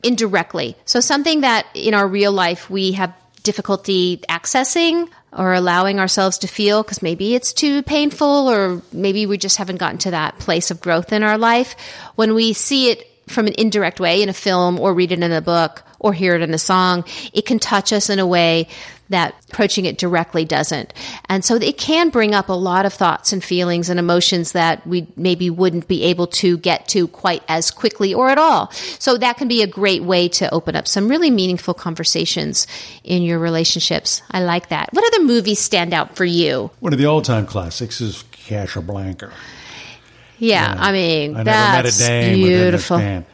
indirectly. 0.03 0.77
So 0.85 1.01
something 1.01 1.41
that 1.41 1.67
in 1.75 1.95
our 1.95 2.07
real 2.07 2.33
life 2.33 2.69
we 2.69 2.93
have 2.93 3.15
difficulty 3.43 4.19
accessing 4.29 5.09
or 5.33 5.55
allowing 5.55 5.99
ourselves 5.99 6.39
to 6.39 6.47
feel 6.47 6.83
because 6.83 7.03
maybe 7.03 7.35
it's 7.35 7.53
too 7.53 7.83
painful 7.83 8.51
or 8.51 8.83
maybe 8.93 9.25
we 9.25 9.39
just 9.39 9.57
haven't 9.57 9.77
gotten 9.79 9.99
to 9.99 10.11
that 10.11 10.39
place 10.39 10.71
of 10.71 10.81
growth 10.81 11.13
in 11.13 11.23
our 11.23 11.39
life. 11.39 11.75
When 12.15 12.35
we 12.35 12.53
see 12.53 12.91
it 12.91 13.09
from 13.33 13.47
an 13.47 13.55
indirect 13.59 13.99
way 13.99 14.23
in 14.23 14.29
a 14.29 14.35
film 14.35 14.79
or 14.79 14.95
read 14.95 15.13
it 15.13 15.23
in 15.23 15.33
a 15.33 15.41
book 15.41 15.83
or 15.99 16.13
hear 16.13 16.35
it 16.35 16.43
in 16.43 16.53
a 16.53 16.59
song, 16.59 17.05
it 17.33 17.47
can 17.47 17.59
touch 17.59 17.93
us 17.93 18.11
in 18.11 18.19
a 18.19 18.27
way 18.27 18.69
that 19.09 19.35
approaching 19.51 19.85
it 19.85 19.99
directly 19.99 20.45
doesn't. 20.45 20.93
And 21.29 21.45
so 21.45 21.57
it 21.57 21.77
can 21.77 22.09
bring 22.09 22.35
up 22.35 22.49
a 22.49 22.55
lot 22.55 22.87
of 22.87 22.95
thoughts 22.95 23.33
and 23.33 23.45
feelings 23.45 23.89
and 23.89 24.01
emotions 24.01 24.53
that 24.53 24.87
we 24.87 25.07
maybe 25.17 25.51
wouldn't 25.51 25.87
be 25.87 26.05
able 26.05 26.27
to 26.29 26.57
get 26.57 26.89
to 26.89 27.07
quite 27.09 27.43
as 27.47 27.71
quickly 27.71 28.15
or 28.15 28.31
at 28.31 28.39
all. 28.39 28.71
So 28.73 29.19
that 29.19 29.37
can 29.37 29.49
be 29.49 29.63
a 29.63 29.67
great 29.67 30.03
way 30.03 30.29
to 30.31 30.53
open 30.53 30.75
up 30.75 30.89
some 30.89 31.09
really 31.09 31.31
meaningful 31.31 31.75
conversations 31.75 32.67
in 33.05 33.23
your 33.23 33.39
relationships. 33.39 34.23
I 34.31 34.43
like 34.43 34.71
that. 34.71 34.89
What 34.93 35.05
other 35.15 35.25
movies 35.25 35.59
stand 35.59 35.93
out 35.93 36.17
for 36.17 36.25
you? 36.25 36.71
One 36.81 36.93
of 36.93 36.99
the 36.99 37.07
all-time 37.07 37.47
classics 37.47 38.01
is 38.01 38.25
Casablanca. 38.33 39.31
Yeah, 40.43 40.75
I 40.77 40.91
mean, 40.93 41.37
I 41.37 41.45
never 41.45 41.45
that's 41.45 42.01
met 42.01 42.07
a 42.07 42.09
dame 42.09 42.35
beautiful. 42.47 42.99
man. 42.99 43.25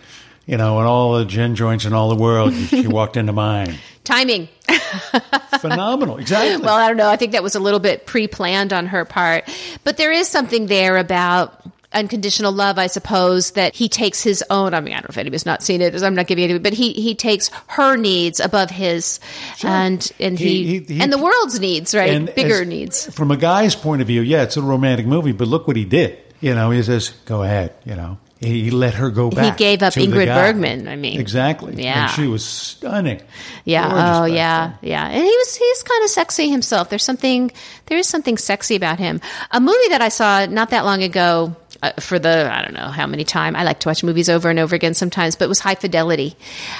You 0.46 0.56
know, 0.56 0.78
and 0.78 0.86
all 0.86 1.18
the 1.18 1.24
gin 1.24 1.54
joints 1.56 1.84
in 1.84 1.92
all 1.92 2.08
the 2.08 2.16
world, 2.16 2.54
she 2.54 2.86
walked 2.86 3.16
into 3.16 3.32
mine. 3.32 3.76
Timing. 4.04 4.48
Phenomenal, 5.60 6.18
exactly. 6.18 6.64
Well, 6.64 6.74
I 6.76 6.88
don't 6.88 6.96
know. 6.96 7.08
I 7.08 7.16
think 7.16 7.32
that 7.32 7.42
was 7.42 7.54
a 7.54 7.60
little 7.60 7.80
bit 7.80 8.06
pre-planned 8.06 8.72
on 8.72 8.86
her 8.86 9.04
part, 9.04 9.44
but 9.84 9.96
there 9.96 10.12
is 10.12 10.28
something 10.28 10.66
there 10.66 10.96
about 10.96 11.62
unconditional 11.92 12.52
love, 12.52 12.78
I 12.78 12.86
suppose, 12.86 13.52
that 13.52 13.74
he 13.74 13.88
takes 13.88 14.22
his 14.22 14.44
own. 14.50 14.74
I 14.74 14.80
mean, 14.80 14.92
I 14.92 14.96
don't 14.98 15.04
know 15.04 15.12
if 15.12 15.18
anybody's 15.18 15.46
not 15.46 15.62
seen 15.62 15.80
it. 15.80 16.00
I'm 16.02 16.14
not 16.14 16.26
giving 16.26 16.44
any, 16.44 16.58
but 16.58 16.72
he 16.74 16.92
he 16.92 17.14
takes 17.14 17.50
her 17.68 17.96
needs 17.96 18.40
above 18.40 18.70
his, 18.70 19.20
and 19.64 20.10
and 20.20 20.38
he, 20.38 20.46
He- 20.64 20.78
he- 20.80 20.94
he- 20.94 21.00
and 21.00 21.12
the 21.12 21.18
world's 21.18 21.58
needs, 21.60 21.94
right? 21.94 22.34
Bigger 22.34 22.62
as- 22.62 22.68
needs. 22.68 23.14
From 23.14 23.30
a 23.30 23.36
guy's 23.36 23.74
point 23.74 24.00
of 24.02 24.06
view, 24.08 24.20
yeah, 24.22 24.42
it's 24.42 24.56
a 24.56 24.62
romantic 24.62 25.06
movie, 25.06 25.32
but 25.32 25.48
look 25.48 25.66
what 25.66 25.76
he 25.76 25.84
did. 25.84 26.18
You 26.40 26.54
know, 26.54 26.70
he 26.70 26.82
says, 26.82 27.10
"Go 27.24 27.42
ahead." 27.42 27.74
You 27.84 27.96
know, 27.96 28.18
he, 28.40 28.70
let 28.70 28.94
her 28.94 29.10
go 29.10 29.30
back. 29.30 29.58
He 29.58 29.64
gave 29.64 29.82
up 29.82 29.94
Ingrid. 29.94 30.26
Bergman, 30.26 30.86
I 30.86 30.94
mean. 30.94 31.20
exactly. 31.20 31.82
Yeah. 31.82 32.02
and 32.02 32.10
she 32.12 32.28
was 32.28 32.44
stunning. 32.44 33.20
Yeah. 33.64 34.20
Oh, 34.20 34.26
yeah. 34.26 34.68
then. 34.68 34.90
Yeah. 34.90 35.06
And 35.06 35.24
he 35.24 35.30
was 35.30 35.56
he's 35.56 35.82
kind 35.82 36.04
of 36.04 36.10
sexy 36.10 36.48
himself. 36.48 36.88
There's 36.88 37.02
something 37.02 37.50
there 37.86 37.98
is 37.98 38.08
something 38.08 38.38
sexy 38.38 38.76
about 38.76 39.00
him. 39.00 39.20
A 39.50 39.60
movie 39.60 39.88
that 39.88 40.02
I 40.02 40.08
saw 40.08 40.46
not 40.46 40.70
that 40.70 40.84
long 40.84 41.02
ago. 41.02 41.56
Uh, 41.80 41.92
for 42.00 42.18
the 42.18 42.52
I 42.52 42.62
don't 42.62 42.74
know 42.74 42.88
how 42.88 43.06
many 43.06 43.22
time 43.22 43.54
I 43.54 43.62
like 43.62 43.78
to 43.80 43.88
watch 43.88 44.02
movies 44.02 44.28
over 44.28 44.50
and 44.50 44.58
over 44.58 44.74
again 44.74 44.94
sometimes, 44.94 45.36
but 45.36 45.44
it 45.44 45.48
was 45.48 45.60
High 45.60 45.76
Fidelity, 45.76 46.34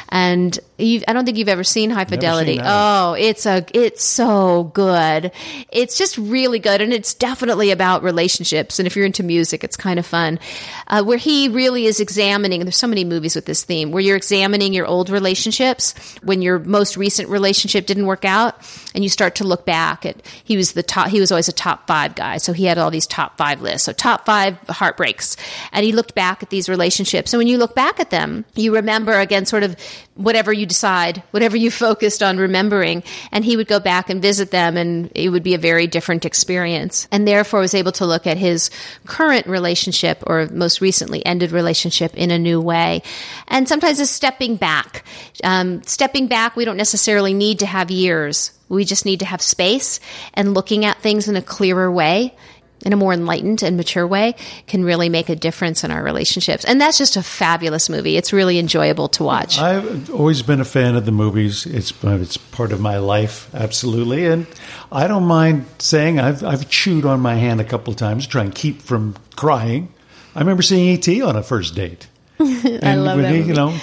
and 0.08 0.58
I 0.80 1.12
don't 1.12 1.24
think 1.24 1.38
you've 1.38 1.48
ever 1.48 1.62
seen 1.62 1.90
High 1.90 2.04
Fidelity. 2.04 2.56
seen 2.56 2.64
oh, 2.64 3.14
it's 3.16 3.46
a 3.46 3.64
it's 3.72 4.04
so 4.04 4.64
good. 4.74 5.30
It's 5.70 5.98
just 5.98 6.18
really 6.18 6.58
good, 6.58 6.80
and 6.80 6.92
it's 6.92 7.14
definitely 7.14 7.70
about 7.70 8.02
relationships. 8.02 8.80
And 8.80 8.88
if 8.88 8.96
you're 8.96 9.06
into 9.06 9.22
music, 9.22 9.62
it's 9.62 9.76
kind 9.76 10.00
of 10.00 10.06
fun. 10.06 10.40
Uh, 10.88 11.04
where 11.04 11.16
he 11.16 11.48
really 11.48 11.86
is 11.86 12.00
examining. 12.00 12.62
There's 12.62 12.76
so 12.76 12.88
many 12.88 13.04
movies 13.04 13.36
with 13.36 13.44
this 13.44 13.62
theme 13.62 13.92
where 13.92 14.02
you're 14.02 14.16
examining 14.16 14.74
your 14.74 14.86
old 14.86 15.10
relationships 15.10 15.94
when 16.24 16.42
your 16.42 16.58
most 16.58 16.96
recent 16.96 17.28
relationship 17.28 17.86
didn't 17.86 18.06
work 18.06 18.24
out, 18.24 18.56
and 18.96 19.04
you 19.04 19.10
start 19.10 19.36
to 19.36 19.44
look 19.44 19.64
back 19.64 20.04
at. 20.04 20.16
He 20.42 20.56
was 20.56 20.72
the 20.72 20.82
top. 20.82 21.08
He 21.08 21.20
was 21.20 21.30
always 21.30 21.48
a 21.48 21.52
top 21.52 21.86
five 21.86 22.16
guy, 22.16 22.38
so 22.38 22.52
he 22.52 22.64
had 22.64 22.78
all 22.78 22.90
these 22.90 23.06
top 23.06 23.38
five 23.38 23.62
lists. 23.62 23.86
So 23.86 23.92
top 23.92 24.26
five 24.26 24.58
heartbreaks, 24.88 25.36
and 25.72 25.84
he 25.84 25.92
looked 25.92 26.14
back 26.14 26.42
at 26.42 26.48
these 26.48 26.68
relationships. 26.68 27.32
And 27.32 27.38
when 27.38 27.46
you 27.46 27.58
look 27.58 27.74
back 27.74 28.00
at 28.00 28.08
them, 28.08 28.46
you 28.54 28.74
remember 28.74 29.12
again, 29.18 29.44
sort 29.44 29.62
of 29.62 29.76
whatever 30.14 30.50
you 30.50 30.64
decide, 30.64 31.22
whatever 31.30 31.56
you 31.58 31.70
focused 31.86 32.22
on 32.22 32.38
remembering. 32.38 33.02
And 33.30 33.44
he 33.44 33.56
would 33.56 33.68
go 33.68 33.80
back 33.80 34.08
and 34.08 34.22
visit 34.22 34.50
them, 34.50 34.78
and 34.78 35.12
it 35.14 35.28
would 35.28 35.42
be 35.42 35.54
a 35.54 35.58
very 35.58 35.86
different 35.86 36.24
experience. 36.24 37.06
And 37.12 37.28
therefore, 37.28 37.60
was 37.60 37.74
able 37.74 37.92
to 37.92 38.06
look 38.06 38.26
at 38.26 38.38
his 38.38 38.70
current 39.04 39.46
relationship 39.46 40.22
or 40.26 40.48
most 40.50 40.80
recently 40.80 41.24
ended 41.26 41.52
relationship 41.52 42.16
in 42.16 42.30
a 42.30 42.38
new 42.38 42.60
way. 42.60 43.02
And 43.48 43.68
sometimes 43.68 44.00
it's 44.00 44.10
stepping 44.10 44.56
back. 44.56 45.04
Um, 45.44 45.82
stepping 45.82 46.28
back, 46.28 46.56
we 46.56 46.64
don't 46.64 46.78
necessarily 46.78 47.34
need 47.34 47.58
to 47.58 47.66
have 47.66 47.90
years. 47.90 48.52
We 48.70 48.84
just 48.84 49.04
need 49.04 49.20
to 49.20 49.26
have 49.26 49.42
space 49.42 50.00
and 50.34 50.54
looking 50.54 50.84
at 50.84 51.00
things 51.00 51.28
in 51.28 51.36
a 51.36 51.42
clearer 51.42 51.90
way 51.90 52.34
in 52.84 52.92
a 52.92 52.96
more 52.96 53.12
enlightened 53.12 53.62
and 53.62 53.76
mature 53.76 54.06
way 54.06 54.34
can 54.66 54.84
really 54.84 55.08
make 55.08 55.28
a 55.28 55.36
difference 55.36 55.84
in 55.84 55.90
our 55.90 56.02
relationships. 56.02 56.64
And 56.64 56.80
that's 56.80 56.98
just 56.98 57.16
a 57.16 57.22
fabulous 57.22 57.88
movie. 57.88 58.16
It's 58.16 58.32
really 58.32 58.58
enjoyable 58.58 59.08
to 59.10 59.24
watch. 59.24 59.58
I've 59.58 60.10
always 60.10 60.42
been 60.42 60.60
a 60.60 60.64
fan 60.64 60.96
of 60.96 61.04
the 61.04 61.12
movies. 61.12 61.66
It's 61.66 61.92
it's 62.02 62.36
part 62.36 62.72
of 62.72 62.80
my 62.80 62.98
life, 62.98 63.52
absolutely, 63.54 64.26
and 64.26 64.46
I 64.92 65.06
don't 65.06 65.24
mind 65.24 65.66
saying 65.78 66.18
I've 66.20 66.44
I've 66.44 66.68
chewed 66.68 67.04
on 67.04 67.20
my 67.20 67.34
hand 67.34 67.60
a 67.60 67.64
couple 67.64 67.92
of 67.92 67.98
times 67.98 68.24
to 68.24 68.30
try 68.30 68.44
and 68.44 68.54
keep 68.54 68.82
from 68.82 69.16
crying. 69.36 69.92
I 70.34 70.40
remember 70.40 70.62
seeing 70.62 70.96
ET 70.96 71.22
on 71.22 71.36
a 71.36 71.42
first 71.42 71.74
date. 71.74 72.08
And 72.38 72.84
I 72.84 72.94
love 72.94 73.18
that 73.18 73.34
he. 73.34 73.42
You 73.42 73.54
know, 73.54 73.76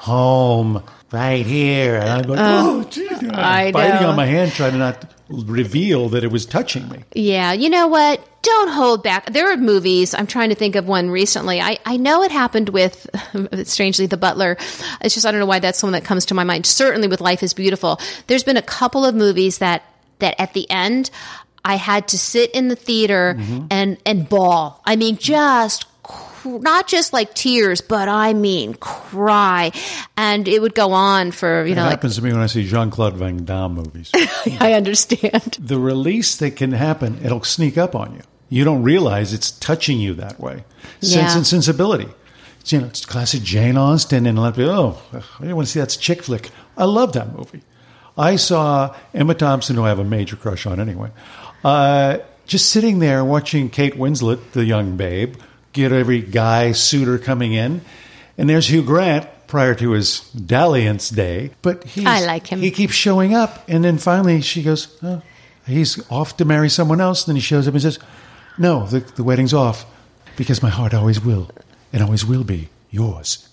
home 0.00 0.82
right 1.12 1.44
here, 1.46 1.96
and 1.96 2.08
I'm 2.08 2.22
like, 2.22 2.38
uh, 2.38 2.62
oh, 2.64 2.84
gee, 2.84 3.02
you 3.02 3.22
know, 3.22 3.34
I 3.34 3.70
biting 3.70 4.02
know. 4.02 4.10
on 4.10 4.16
my 4.16 4.26
hand, 4.26 4.52
trying 4.52 4.72
to 4.72 4.78
not 4.78 5.14
reveal 5.28 6.08
that 6.10 6.24
it 6.24 6.32
was 6.32 6.46
touching 6.46 6.88
me. 6.88 7.04
Yeah, 7.14 7.52
you 7.52 7.70
know 7.70 7.86
what? 7.88 8.26
Don't 8.42 8.68
hold 8.68 9.02
back. 9.02 9.26
There 9.26 9.52
are 9.52 9.56
movies. 9.56 10.14
I'm 10.14 10.26
trying 10.26 10.48
to 10.48 10.54
think 10.54 10.74
of 10.74 10.88
one 10.88 11.10
recently. 11.10 11.60
I, 11.60 11.78
I 11.84 11.98
know 11.98 12.22
it 12.22 12.30
happened 12.30 12.70
with, 12.70 13.06
strangely, 13.64 14.06
The 14.06 14.16
Butler. 14.16 14.56
It's 15.02 15.14
just, 15.14 15.26
I 15.26 15.30
don't 15.30 15.40
know 15.40 15.46
why 15.46 15.58
that's 15.58 15.80
the 15.80 15.86
one 15.86 15.92
that 15.92 16.04
comes 16.04 16.26
to 16.26 16.34
my 16.34 16.44
mind. 16.44 16.64
Certainly 16.64 17.08
with 17.08 17.20
Life 17.20 17.42
is 17.42 17.52
Beautiful. 17.52 18.00
There's 18.28 18.44
been 18.44 18.56
a 18.56 18.62
couple 18.62 19.04
of 19.04 19.14
movies 19.14 19.58
that, 19.58 19.82
that 20.20 20.40
at 20.40 20.54
the 20.54 20.70
end, 20.70 21.10
I 21.64 21.76
had 21.76 22.08
to 22.08 22.18
sit 22.18 22.50
in 22.52 22.68
the 22.68 22.76
theater 22.76 23.36
mm-hmm. 23.38 23.66
and, 23.70 23.98
and 24.06 24.26
bawl. 24.26 24.80
I 24.86 24.96
mean, 24.96 25.18
just 25.18 25.84
not 26.44 26.86
just 26.88 27.12
like 27.12 27.34
tears, 27.34 27.80
but 27.80 28.08
I 28.08 28.32
mean 28.32 28.74
cry. 28.74 29.72
And 30.16 30.46
it 30.48 30.60
would 30.60 30.74
go 30.74 30.92
on 30.92 31.30
for, 31.32 31.64
you 31.66 31.72
It 31.72 31.76
know, 31.76 31.82
like, 31.82 31.90
happens 31.92 32.16
to 32.16 32.22
me 32.22 32.32
when 32.32 32.40
I 32.40 32.46
see 32.46 32.66
Jean 32.66 32.90
Claude 32.90 33.16
Van 33.16 33.44
Damme 33.44 33.74
movies. 33.74 34.10
I 34.60 34.72
understand. 34.74 35.56
the 35.60 35.78
release 35.78 36.36
that 36.36 36.56
can 36.56 36.72
happen, 36.72 37.18
it'll 37.22 37.42
sneak 37.44 37.76
up 37.78 37.94
on 37.94 38.14
you. 38.14 38.20
You 38.48 38.64
don't 38.64 38.82
realize 38.82 39.32
it's 39.32 39.50
touching 39.52 40.00
you 40.00 40.14
that 40.14 40.40
way. 40.40 40.64
Sense 41.00 41.14
Yeah. 41.14 41.36
and 41.36 41.46
sensibility. 41.46 42.08
It's, 42.60 42.72
you 42.72 42.80
know, 42.80 42.86
it's 42.88 43.06
classic 43.06 43.42
Jane 43.42 43.76
Austen, 43.78 44.26
and 44.26 44.36
a 44.36 44.40
lot 44.40 44.48
of 44.48 44.56
people, 44.56 44.72
oh, 44.72 45.02
I 45.38 45.40
didn't 45.42 45.56
want 45.56 45.66
to 45.68 45.72
see 45.72 45.78
that's 45.78 45.96
chick 45.96 46.22
flick. 46.22 46.50
I 46.76 46.84
love 46.84 47.12
that 47.14 47.34
movie. 47.36 47.62
I 48.18 48.36
saw 48.36 48.94
Emma 49.14 49.34
Thompson, 49.34 49.76
who 49.76 49.84
I 49.84 49.88
have 49.88 49.98
a 49.98 50.04
major 50.04 50.36
crush 50.36 50.66
on 50.66 50.78
anyway, 50.80 51.10
uh, 51.64 52.18
just 52.46 52.68
sitting 52.70 52.98
there 52.98 53.24
watching 53.24 53.70
Kate 53.70 53.94
Winslet, 53.94 54.52
the 54.52 54.64
young 54.64 54.96
babe, 54.96 55.36
get 55.72 55.92
every 55.92 56.20
guy 56.20 56.72
suitor 56.72 57.18
coming 57.18 57.52
in, 57.52 57.82
and 58.38 58.48
there's 58.48 58.68
Hugh 58.68 58.82
Grant 58.82 59.28
prior 59.46 59.74
to 59.74 59.90
his 59.90 60.20
dalliance 60.30 61.10
day. 61.10 61.50
But 61.62 61.84
he's, 61.84 62.06
I 62.06 62.24
like 62.24 62.46
him. 62.46 62.60
He 62.60 62.70
keeps 62.70 62.94
showing 62.94 63.34
up, 63.34 63.68
and 63.68 63.84
then 63.84 63.98
finally 63.98 64.40
she 64.40 64.62
goes, 64.62 64.96
oh, 65.02 65.22
he's 65.66 66.10
off 66.10 66.36
to 66.38 66.44
marry 66.44 66.68
someone 66.68 67.00
else. 67.00 67.24
Then 67.24 67.36
he 67.36 67.42
shows 67.42 67.66
up 67.66 67.74
and 67.74 67.82
says, 67.82 67.98
no, 68.58 68.86
the, 68.86 69.00
the 69.00 69.24
wedding's 69.24 69.54
off 69.54 69.86
because 70.36 70.62
my 70.62 70.70
heart 70.70 70.94
always 70.94 71.20
will 71.20 71.50
and 71.92 72.02
always 72.02 72.24
will 72.24 72.44
be 72.44 72.68
yours. 72.90 73.48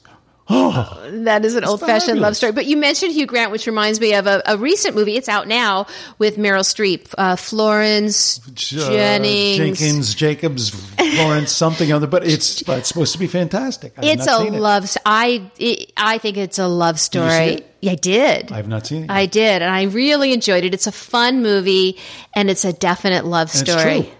Oh, 0.49 0.93
That 1.11 1.43
is 1.45 1.55
an 1.55 1.63
old 1.65 1.79
fashioned 1.81 2.19
love 2.19 2.35
story. 2.37 2.51
But 2.53 2.65
you 2.67 2.77
mentioned 2.77 3.11
Hugh 3.13 3.25
Grant, 3.25 3.51
which 3.51 3.65
reminds 3.67 3.99
me 3.99 4.13
of 4.13 4.27
a, 4.27 4.41
a 4.45 4.57
recent 4.57 4.95
movie. 4.95 5.15
It's 5.17 5.27
out 5.29 5.47
now 5.47 5.87
with 6.19 6.37
Meryl 6.37 6.61
Streep, 6.63 7.13
uh, 7.17 7.35
Florence 7.35 8.39
uh, 8.47 8.51
Jennings. 8.53 9.57
Jenkins, 9.57 10.15
Jacobs, 10.15 10.69
Florence, 10.69 11.51
something 11.51 11.91
other, 11.91 12.07
but 12.07 12.25
it's 12.25 12.63
but 12.67 12.79
it's 12.79 12.87
supposed 12.87 13.13
to 13.13 13.19
be 13.19 13.27
fantastic. 13.27 13.93
I 13.97 14.05
It's 14.05 14.27
a 14.27 14.45
it. 14.45 14.53
love. 14.53 14.83
s- 14.83 14.97
I 15.05 15.49
it, 15.57 15.91
I 15.97 16.17
think 16.17 16.37
it's 16.37 16.59
a 16.59 16.67
love 16.67 16.99
story. 16.99 17.29
it? 17.55 17.73
Yeah, 17.81 17.91
I 17.91 17.95
did. 17.95 18.51
I've 18.51 18.67
not 18.67 18.87
seen 18.87 19.03
it. 19.03 19.11
I 19.11 19.25
did, 19.27 19.61
and 19.61 19.73
I 19.73 19.83
really 19.83 20.33
enjoyed 20.33 20.63
it. 20.63 20.73
It's 20.73 20.87
a 20.87 20.91
fun 20.91 21.41
movie, 21.43 21.97
and 22.35 22.49
it's 22.49 22.65
a 22.65 22.73
definite 22.73 23.25
love 23.25 23.49
And 23.53 23.61
it's 23.61 23.71
story. 23.71 24.01
true. 24.03 24.11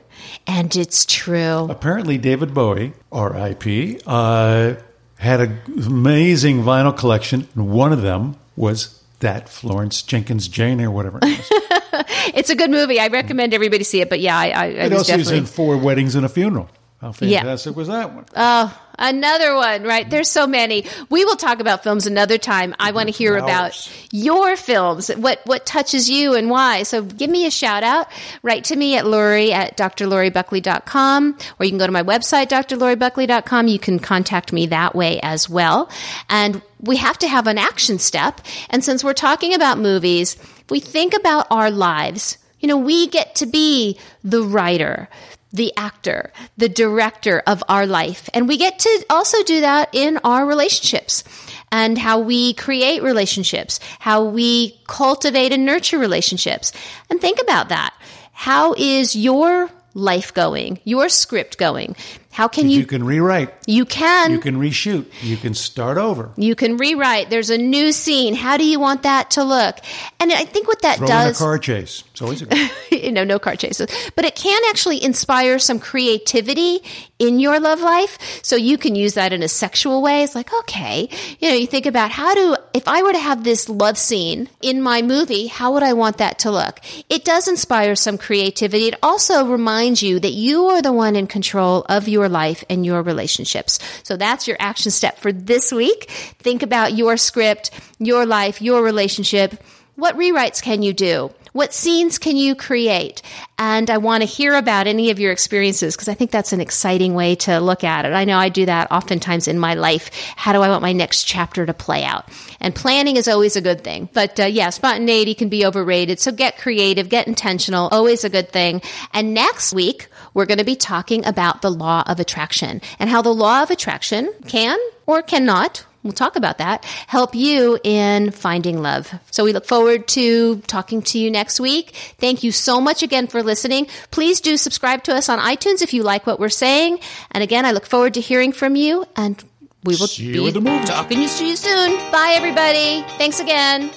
And 0.45 0.75
it's 0.75 1.05
true. 1.05 1.67
Apparently, 1.69 2.17
David 2.17 2.53
Bowie, 2.53 2.93
R.I.P., 3.11 3.99
uh, 4.05 4.75
had 5.17 5.41
an 5.41 5.59
amazing 5.85 6.63
vinyl 6.63 6.95
collection, 6.97 7.47
and 7.55 7.69
one 7.69 7.91
of 7.93 8.01
them 8.01 8.35
was 8.55 9.01
that 9.19 9.49
Florence 9.49 10.01
Jenkins 10.03 10.47
Jane 10.47 10.79
or 10.81 10.91
whatever. 10.91 11.19
It, 11.23 11.37
was. 11.39 11.51
It's 12.35 12.49
a 12.49 12.55
good 12.55 12.69
movie. 12.69 12.99
I 12.99 13.07
recommend 13.07 13.53
everybody 13.53 13.83
see 13.83 14.01
it. 14.01 14.09
But 14.09 14.19
yeah, 14.19 14.37
I, 14.37 14.49
I, 14.49 14.63
I 14.63 14.67
it 14.67 14.91
was 14.91 14.99
also 15.09 15.17
was 15.17 15.31
in 15.31 15.45
Four 15.45 15.77
Weddings 15.77 16.13
and 16.13 16.25
a 16.25 16.29
Funeral. 16.29 16.69
How 17.01 17.13
Yeah. 17.21 17.39
fantastic 17.39 17.75
was 17.75 17.87
that 17.87 18.13
one? 18.13 18.25
Oh, 18.35 18.79
another 18.97 19.55
one, 19.55 19.83
right? 19.83 20.09
There's 20.09 20.29
so 20.29 20.47
many. 20.47 20.85
We 21.09 21.25
will 21.25 21.35
talk 21.35 21.59
about 21.59 21.83
films 21.83 22.05
another 22.05 22.37
time. 22.37 22.75
I 22.79 22.91
want 22.91 23.09
to 23.09 23.13
hear 23.13 23.37
about 23.37 23.91
your 24.11 24.55
films. 24.55 25.09
What 25.09 25.41
what 25.45 25.65
touches 25.65 26.09
you 26.09 26.33
and 26.33 26.49
why? 26.49 26.83
So 26.83 27.01
give 27.03 27.29
me 27.29 27.45
a 27.45 27.51
shout 27.51 27.83
out. 27.83 28.07
Write 28.43 28.65
to 28.65 28.75
me 28.75 28.97
at 28.97 29.05
Lori 29.05 29.51
at 29.53 29.77
drloribuckley.com 29.77 31.37
or 31.59 31.65
you 31.65 31.71
can 31.71 31.77
go 31.77 31.85
to 31.85 31.91
my 31.91 32.03
website, 32.03 32.47
drloribuckley.com. 32.47 33.67
You 33.67 33.79
can 33.79 33.99
contact 33.99 34.53
me 34.53 34.67
that 34.67 34.95
way 34.95 35.19
as 35.21 35.49
well. 35.49 35.89
And 36.29 36.61
we 36.79 36.97
have 36.97 37.17
to 37.19 37.27
have 37.27 37.47
an 37.47 37.57
action 37.57 37.99
step. 37.99 38.41
And 38.69 38.83
since 38.83 39.03
we're 39.03 39.13
talking 39.13 39.53
about 39.53 39.77
movies, 39.77 40.35
if 40.35 40.71
we 40.71 40.79
think 40.79 41.13
about 41.15 41.47
our 41.49 41.71
lives, 41.71 42.37
you 42.59 42.67
know, 42.67 42.77
we 42.77 43.07
get 43.07 43.35
to 43.35 43.45
be 43.45 43.99
the 44.23 44.41
writer, 44.41 45.09
the 45.51 45.73
actor, 45.77 46.31
the 46.57 46.69
director 46.69 47.41
of 47.47 47.63
our 47.69 47.85
life. 47.85 48.29
And 48.33 48.47
we 48.47 48.57
get 48.57 48.79
to 48.79 49.05
also 49.09 49.43
do 49.43 49.61
that 49.61 49.89
in 49.93 50.19
our 50.23 50.45
relationships 50.45 51.23
and 51.71 51.97
how 51.97 52.19
we 52.19 52.53
create 52.53 53.03
relationships, 53.03 53.79
how 53.99 54.23
we 54.23 54.79
cultivate 54.87 55.51
and 55.51 55.65
nurture 55.65 55.99
relationships. 55.99 56.71
And 57.09 57.19
think 57.19 57.41
about 57.41 57.69
that. 57.69 57.93
How 58.31 58.73
is 58.77 59.15
your 59.15 59.69
life 59.93 60.33
going? 60.33 60.79
Your 60.83 61.09
script 61.09 61.57
going? 61.57 61.95
How 62.37 62.47
can 62.47 62.69
you? 62.69 62.81
You 62.81 62.85
can 62.85 63.03
rewrite. 63.03 63.51
You 63.65 63.83
can. 63.83 64.31
You 64.31 64.37
can 64.37 64.59
reshoot. 64.59 65.07
You 65.23 65.37
can 65.37 65.55
start 65.55 65.97
over. 65.97 66.29
You 66.37 66.53
can 66.53 66.77
rewrite. 66.77 67.31
There's 67.31 67.49
a 67.49 67.57
new 67.57 67.91
scene. 67.91 68.35
How 68.35 68.57
do 68.57 68.63
you 68.63 68.79
want 68.79 69.01
that 69.01 69.31
to 69.31 69.43
look? 69.43 69.79
And 70.19 70.31
I 70.31 70.45
think 70.45 70.67
what 70.67 70.83
that 70.83 70.99
Throw 70.99 71.07
does. 71.07 71.29
in 71.29 71.35
a 71.35 71.47
car 71.47 71.57
chase. 71.57 72.03
It's 72.11 72.21
always 72.21 72.43
a 72.43 72.45
good. 72.45 72.71
you 72.91 73.11
know, 73.11 73.23
no 73.23 73.39
car 73.39 73.55
chases, 73.55 73.89
but 74.15 74.23
it 74.23 74.35
can 74.35 74.61
actually 74.69 75.03
inspire 75.03 75.57
some 75.57 75.79
creativity 75.79 76.83
in 77.19 77.39
your 77.39 77.59
love 77.59 77.81
life. 77.81 78.17
So 78.43 78.55
you 78.55 78.77
can 78.77 78.95
use 78.95 79.15
that 79.15 79.33
in 79.33 79.41
a 79.41 79.47
sexual 79.47 80.01
way. 80.01 80.23
It's 80.23 80.35
like, 80.35 80.53
okay, 80.53 81.09
you 81.39 81.49
know, 81.49 81.55
you 81.55 81.67
think 81.67 81.85
about 81.85 82.11
how 82.11 82.35
do, 82.35 82.55
if 82.73 82.87
I 82.87 83.01
were 83.01 83.13
to 83.13 83.19
have 83.19 83.43
this 83.43 83.69
love 83.69 83.97
scene 83.97 84.49
in 84.61 84.81
my 84.81 85.01
movie, 85.01 85.47
how 85.47 85.73
would 85.73 85.83
I 85.83 85.93
want 85.93 86.17
that 86.17 86.39
to 86.39 86.51
look? 86.51 86.79
It 87.09 87.25
does 87.25 87.47
inspire 87.47 87.95
some 87.95 88.17
creativity. 88.17 88.87
It 88.87 88.99
also 89.01 89.47
reminds 89.47 90.03
you 90.03 90.19
that 90.19 90.33
you 90.33 90.67
are 90.67 90.81
the 90.81 90.93
one 90.93 91.15
in 91.15 91.27
control 91.27 91.83
of 91.89 92.07
your 92.07 92.26
life 92.29 92.63
and 92.69 92.85
your 92.85 93.01
relationships. 93.01 93.79
So 94.03 94.17
that's 94.17 94.47
your 94.47 94.57
action 94.59 94.91
step 94.91 95.19
for 95.19 95.31
this 95.31 95.71
week. 95.71 96.09
Think 96.39 96.63
about 96.63 96.93
your 96.93 97.17
script, 97.17 97.71
your 97.99 98.25
life, 98.25 98.61
your 98.61 98.83
relationship. 98.83 99.61
What 99.95 100.15
rewrites 100.15 100.61
can 100.61 100.83
you 100.83 100.93
do? 100.93 101.31
What 101.57 101.73
scenes 101.73 102.19
can 102.19 102.37
you 102.37 102.53
create? 102.53 103.23
And 103.57 103.89
I 103.89 103.97
want 103.97 104.21
to 104.21 104.27
hear 104.27 104.53
about 104.53 104.85
any 104.85 105.09
of 105.09 105.19
your 105.19 105.31
experiences 105.31 105.95
because 105.95 106.07
I 106.07 106.13
think 106.13 106.29
that's 106.29 106.53
an 106.53 106.61
exciting 106.61 107.15
way 107.15 107.33
to 107.37 107.59
look 107.59 107.83
at 107.83 108.05
it. 108.05 108.13
I 108.13 108.25
know 108.25 108.37
I 108.37 108.49
do 108.49 108.67
that 108.67 108.91
oftentimes 108.91 109.47
in 109.47 109.57
my 109.57 109.73
life. 109.73 110.11
How 110.35 110.53
do 110.53 110.61
I 110.61 110.69
want 110.69 110.83
my 110.83 110.93
next 110.93 111.23
chapter 111.23 111.65
to 111.65 111.73
play 111.73 112.03
out? 112.03 112.25
And 112.59 112.75
planning 112.75 113.17
is 113.17 113.27
always 113.27 113.55
a 113.55 113.61
good 113.61 113.83
thing. 113.83 114.07
But 114.13 114.39
uh, 114.39 114.43
yeah, 114.45 114.69
spontaneity 114.69 115.33
can 115.33 115.49
be 115.49 115.65
overrated. 115.65 116.19
So 116.19 116.31
get 116.31 116.59
creative, 116.59 117.09
get 117.09 117.27
intentional, 117.27 117.87
always 117.87 118.23
a 118.23 118.29
good 118.29 118.49
thing. 118.49 118.83
And 119.11 119.33
next 119.33 119.73
week, 119.73 120.09
we're 120.37 120.45
going 120.45 120.59
to 120.59 120.63
be 120.63 120.75
talking 120.75 121.25
about 121.25 121.63
the 121.63 121.71
law 121.71 122.03
of 122.05 122.19
attraction 122.19 122.79
and 122.99 123.09
how 123.09 123.23
the 123.23 123.33
law 123.33 123.63
of 123.63 123.71
attraction 123.71 124.31
can 124.47 124.77
or 125.07 125.23
cannot 125.23 125.83
we'll 126.03 126.13
talk 126.13 126.37
about 126.37 126.59
that, 126.59 126.85
help 127.07 127.35
you 127.35 127.77
in 127.83 128.31
finding 128.31 128.81
love. 128.81 129.13
So 129.29 129.43
we 129.43 129.51
look 129.51 129.65
forward 129.65 130.07
to 130.09 130.59
talking 130.61 131.01
to 131.01 131.19
you 131.19 131.29
next 131.29 131.59
week. 131.59 131.89
Thank 132.17 132.43
you 132.43 132.53
so 132.53 132.79
much 132.79 133.03
again 133.03 133.27
for 133.27 133.43
listening. 133.43 133.87
Please 134.11 134.39
do 134.39 134.55
subscribe 134.55 135.03
to 135.03 135.13
us 135.13 135.27
on 135.27 135.39
iTunes 135.39 135.81
if 135.81 135.93
you 135.93 136.03
like 136.03 136.25
what 136.25 136.39
we're 136.39 136.47
saying. 136.47 136.99
And 137.31 137.43
again, 137.43 137.65
I 137.65 137.71
look 137.71 137.85
forward 137.85 138.13
to 138.13 138.21
hearing 138.21 138.53
from 138.53 138.77
you 138.77 139.05
and 139.17 139.43
we 139.83 139.95
will 139.95 140.07
See 140.07 140.31
be 140.31 140.47
at 140.47 140.53
the 140.53 140.61
movies. 140.61 140.87
talking 140.87 141.27
to 141.27 141.45
you 141.45 141.55
soon. 141.57 141.97
Bye 142.11 142.35
everybody. 142.37 143.01
Thanks 143.17 143.41
again. 143.41 143.91